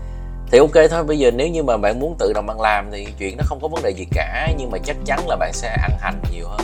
thì 0.50 0.58
ok 0.58 0.90
thôi, 0.90 1.04
bây 1.04 1.18
giờ 1.18 1.30
nếu 1.30 1.48
như 1.48 1.62
mà 1.62 1.76
bạn 1.76 2.00
muốn 2.00 2.16
tự 2.18 2.32
động 2.34 2.46
bạn 2.46 2.60
làm 2.60 2.88
thì 2.92 3.06
chuyện 3.18 3.36
nó 3.36 3.44
không 3.46 3.58
có 3.62 3.68
vấn 3.68 3.82
đề 3.82 3.90
gì 3.90 4.06
cả, 4.10 4.52
nhưng 4.58 4.70
mà 4.70 4.78
chắc 4.84 4.96
chắn 5.04 5.28
là 5.28 5.36
bạn 5.36 5.52
sẽ 5.52 5.76
ăn 5.82 5.90
hành 6.00 6.22
nhiều 6.32 6.48
hơn 6.48 6.60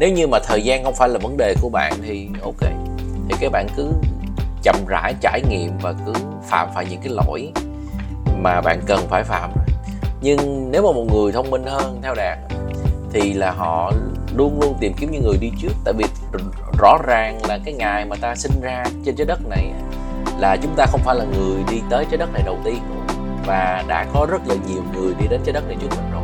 nếu 0.00 0.12
như 0.12 0.26
mà 0.26 0.38
thời 0.38 0.62
gian 0.62 0.84
không 0.84 0.94
phải 0.94 1.08
là 1.08 1.18
vấn 1.18 1.36
đề 1.36 1.54
của 1.60 1.68
bạn 1.68 1.92
thì 2.02 2.28
ok. 2.42 2.70
Thì 3.28 3.34
các 3.40 3.52
bạn 3.52 3.66
cứ 3.76 3.92
chậm 4.62 4.76
rãi 4.88 5.14
trải 5.20 5.42
nghiệm 5.48 5.78
và 5.78 5.94
cứ 6.06 6.12
phạm 6.48 6.68
phải 6.74 6.86
những 6.90 7.00
cái 7.00 7.12
lỗi 7.12 7.52
mà 8.42 8.60
bạn 8.60 8.80
cần 8.86 9.06
phải 9.08 9.24
phạm 9.24 9.50
nhưng 10.20 10.70
nếu 10.70 10.82
mà 10.82 10.92
một 10.92 11.04
người 11.12 11.32
thông 11.32 11.50
minh 11.50 11.64
hơn, 11.66 12.00
theo 12.02 12.14
đạt, 12.14 12.38
thì 13.12 13.32
là 13.32 13.50
họ 13.50 13.92
luôn 14.36 14.60
luôn 14.60 14.74
tìm 14.80 14.92
kiếm 14.98 15.10
những 15.10 15.22
người 15.24 15.36
đi 15.40 15.50
trước. 15.62 15.72
Tại 15.84 15.94
vì 15.98 16.04
rõ 16.78 16.98
ràng 17.06 17.40
là 17.48 17.58
cái 17.64 17.74
ngày 17.74 18.04
mà 18.04 18.16
ta 18.20 18.34
sinh 18.34 18.60
ra 18.60 18.84
trên 19.04 19.16
trái 19.16 19.26
đất 19.26 19.40
này 19.48 19.72
là 20.40 20.56
chúng 20.62 20.74
ta 20.76 20.86
không 20.86 21.00
phải 21.04 21.16
là 21.16 21.24
người 21.24 21.64
đi 21.70 21.82
tới 21.90 22.04
trái 22.10 22.18
đất 22.18 22.32
này 22.32 22.42
đầu 22.46 22.58
tiên. 22.64 22.78
Và 23.46 23.84
đã 23.88 24.06
có 24.14 24.26
rất 24.30 24.46
là 24.46 24.54
nhiều 24.68 24.82
người 24.94 25.14
đi 25.20 25.26
đến 25.30 25.40
trái 25.44 25.52
đất 25.52 25.64
này 25.68 25.76
trước 25.80 25.88
mình 25.90 26.10
rồi. 26.12 26.22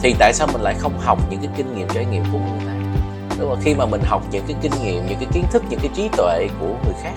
Thì 0.00 0.14
tại 0.18 0.32
sao 0.32 0.48
mình 0.52 0.62
lại 0.62 0.74
không 0.78 0.98
học 0.98 1.18
những 1.30 1.40
cái 1.40 1.50
kinh 1.56 1.76
nghiệm 1.76 1.88
trải 1.88 2.04
nghiệm 2.04 2.24
của 2.32 2.38
người 2.38 2.60
ta? 2.66 2.72
Đúng 3.38 3.48
không? 3.48 3.58
Khi 3.62 3.74
mà 3.74 3.86
mình 3.86 4.00
học 4.04 4.22
những 4.30 4.44
cái 4.48 4.56
kinh 4.62 4.72
nghiệm 4.82 5.06
những 5.06 5.18
cái 5.18 5.28
kiến 5.32 5.44
thức 5.50 5.62
những 5.68 5.80
cái 5.80 5.90
trí 5.94 6.08
tuệ 6.16 6.48
của 6.60 6.74
người 6.84 6.94
khác 7.02 7.14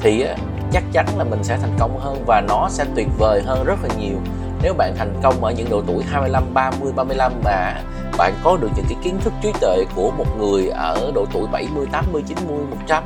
thì 0.00 0.24
chắc 0.72 0.82
chắn 0.92 1.06
là 1.18 1.24
mình 1.24 1.44
sẽ 1.44 1.58
thành 1.58 1.76
công 1.78 2.00
hơn 2.00 2.24
và 2.26 2.40
nó 2.48 2.68
sẽ 2.70 2.84
tuyệt 2.94 3.08
vời 3.18 3.42
hơn 3.46 3.64
rất 3.64 3.78
là 3.82 3.88
nhiều. 3.98 4.16
Nếu 4.62 4.74
bạn 4.74 4.94
thành 4.96 5.20
công 5.22 5.44
ở 5.44 5.52
những 5.52 5.70
độ 5.70 5.82
tuổi 5.86 6.04
25, 6.04 6.54
30, 6.54 6.92
35 6.96 7.32
mà 7.44 7.74
bạn 8.18 8.32
có 8.44 8.56
được 8.56 8.68
những 8.76 8.84
cái 8.88 8.98
kiến 9.02 9.18
thức 9.20 9.32
trí 9.42 9.52
tuệ 9.60 9.84
của 9.94 10.10
một 10.10 10.26
người 10.38 10.68
ở 10.68 11.12
độ 11.14 11.26
tuổi 11.32 11.46
70, 11.52 11.86
80, 11.92 12.22
90, 12.26 12.58
100 12.70 13.04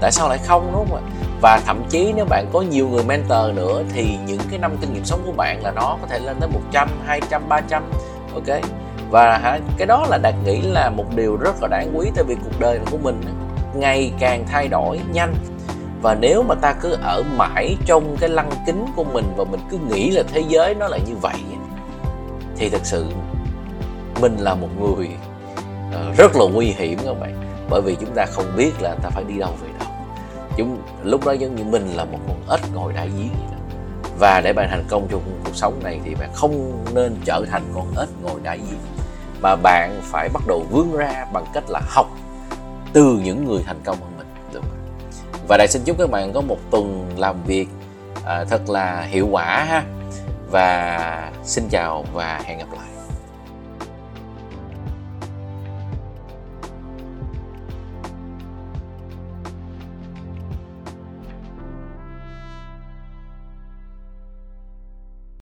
tại 0.00 0.12
sao 0.12 0.28
lại 0.28 0.38
không 0.46 0.72
đúng 0.72 0.88
không 0.88 0.96
ạ? 0.96 1.02
Và 1.40 1.60
thậm 1.66 1.82
chí 1.88 2.12
nếu 2.16 2.24
bạn 2.24 2.46
có 2.52 2.60
nhiều 2.60 2.88
người 2.88 3.04
mentor 3.04 3.54
nữa 3.54 3.82
thì 3.92 4.16
những 4.26 4.40
cái 4.50 4.58
năm 4.58 4.76
kinh 4.80 4.92
nghiệm 4.92 5.04
sống 5.04 5.22
của 5.26 5.32
bạn 5.32 5.62
là 5.62 5.70
nó 5.70 5.98
có 6.00 6.06
thể 6.08 6.18
lên 6.18 6.36
tới 6.40 6.48
100, 6.48 6.88
200, 7.06 7.42
300 7.48 7.82
ok? 8.34 8.60
Và 9.10 9.38
hả 9.38 9.58
cái 9.76 9.86
đó 9.86 10.06
là 10.10 10.18
đạt 10.22 10.34
nghĩ 10.44 10.60
là 10.60 10.90
một 10.90 11.04
điều 11.16 11.36
rất 11.36 11.62
là 11.62 11.68
đáng 11.68 11.92
quý 11.94 12.10
tại 12.14 12.24
vì 12.24 12.34
cuộc 12.34 12.60
đời 12.60 12.80
của 12.90 12.98
mình 12.98 13.20
ngày 13.74 14.12
càng 14.18 14.44
thay 14.48 14.68
đổi 14.68 15.00
nhanh. 15.12 15.34
Và 16.02 16.14
nếu 16.14 16.42
mà 16.42 16.54
ta 16.54 16.74
cứ 16.80 16.96
ở 17.02 17.22
mãi 17.36 17.76
trong 17.86 18.16
cái 18.20 18.28
lăng 18.28 18.50
kính 18.66 18.86
của 18.96 19.04
mình 19.04 19.24
và 19.36 19.44
mình 19.44 19.60
cứ 19.70 19.78
nghĩ 19.78 20.10
là 20.10 20.22
thế 20.32 20.42
giới 20.48 20.74
nó 20.74 20.88
là 20.88 20.98
như 21.06 21.14
vậy 21.22 21.40
thì 22.56 22.68
thật 22.68 22.80
sự 22.82 23.06
mình 24.20 24.36
là 24.36 24.54
một 24.54 24.68
người 24.80 25.08
ờ, 25.92 26.12
rất 26.16 26.36
là 26.36 26.44
nguy 26.52 26.66
hiểm 26.66 26.98
các 27.04 27.20
bạn. 27.20 27.42
Bởi 27.70 27.80
vì 27.82 27.96
chúng 28.00 28.14
ta 28.14 28.26
không 28.26 28.56
biết 28.56 28.72
là 28.80 28.94
ta 29.02 29.10
phải 29.10 29.24
đi 29.24 29.38
đâu 29.38 29.50
về 29.62 29.68
đâu 29.78 29.88
chúng 30.56 30.82
lúc 31.02 31.26
đó 31.26 31.32
giống 31.32 31.56
như 31.56 31.64
mình 31.64 31.86
là 31.88 32.04
một 32.04 32.18
con 32.28 32.58
ếch 32.60 32.74
ngồi 32.74 32.92
đại 32.92 33.10
giếng 33.18 33.34
và 34.18 34.40
để 34.44 34.52
bạn 34.52 34.68
thành 34.70 34.84
công 34.88 35.06
trong 35.10 35.22
cuộc 35.44 35.56
sống 35.56 35.80
này 35.82 36.00
thì 36.04 36.14
bạn 36.14 36.30
không 36.34 36.84
nên 36.94 37.16
trở 37.24 37.44
thành 37.50 37.62
con 37.74 37.86
ếch 37.98 38.08
ngồi 38.22 38.40
đại 38.42 38.58
giếng 38.58 38.96
mà 39.42 39.56
bạn 39.56 40.00
phải 40.02 40.28
bắt 40.28 40.42
đầu 40.46 40.66
vươn 40.70 40.96
ra 40.96 41.26
bằng 41.32 41.44
cách 41.54 41.64
là 41.68 41.80
học 41.88 42.06
từ 42.92 43.20
những 43.24 43.44
người 43.44 43.62
thành 43.66 43.80
công 43.84 43.96
hơn 44.00 44.12
mình. 44.18 44.26
Được 44.52 44.62
và 45.48 45.56
đại 45.56 45.68
xin 45.68 45.82
chúc 45.84 45.98
các 45.98 46.10
bạn 46.10 46.32
có 46.32 46.40
một 46.40 46.58
tuần 46.70 47.10
làm 47.16 47.44
việc 47.44 47.68
à, 48.24 48.44
thật 48.44 48.70
là 48.70 49.02
hiệu 49.02 49.28
quả 49.30 49.64
ha. 49.64 49.84
Và 50.50 51.32
xin 51.44 51.68
chào 51.70 52.04
và 52.12 52.40
hẹn 52.44 52.58
gặp 52.58 52.66
lại. 52.72 52.95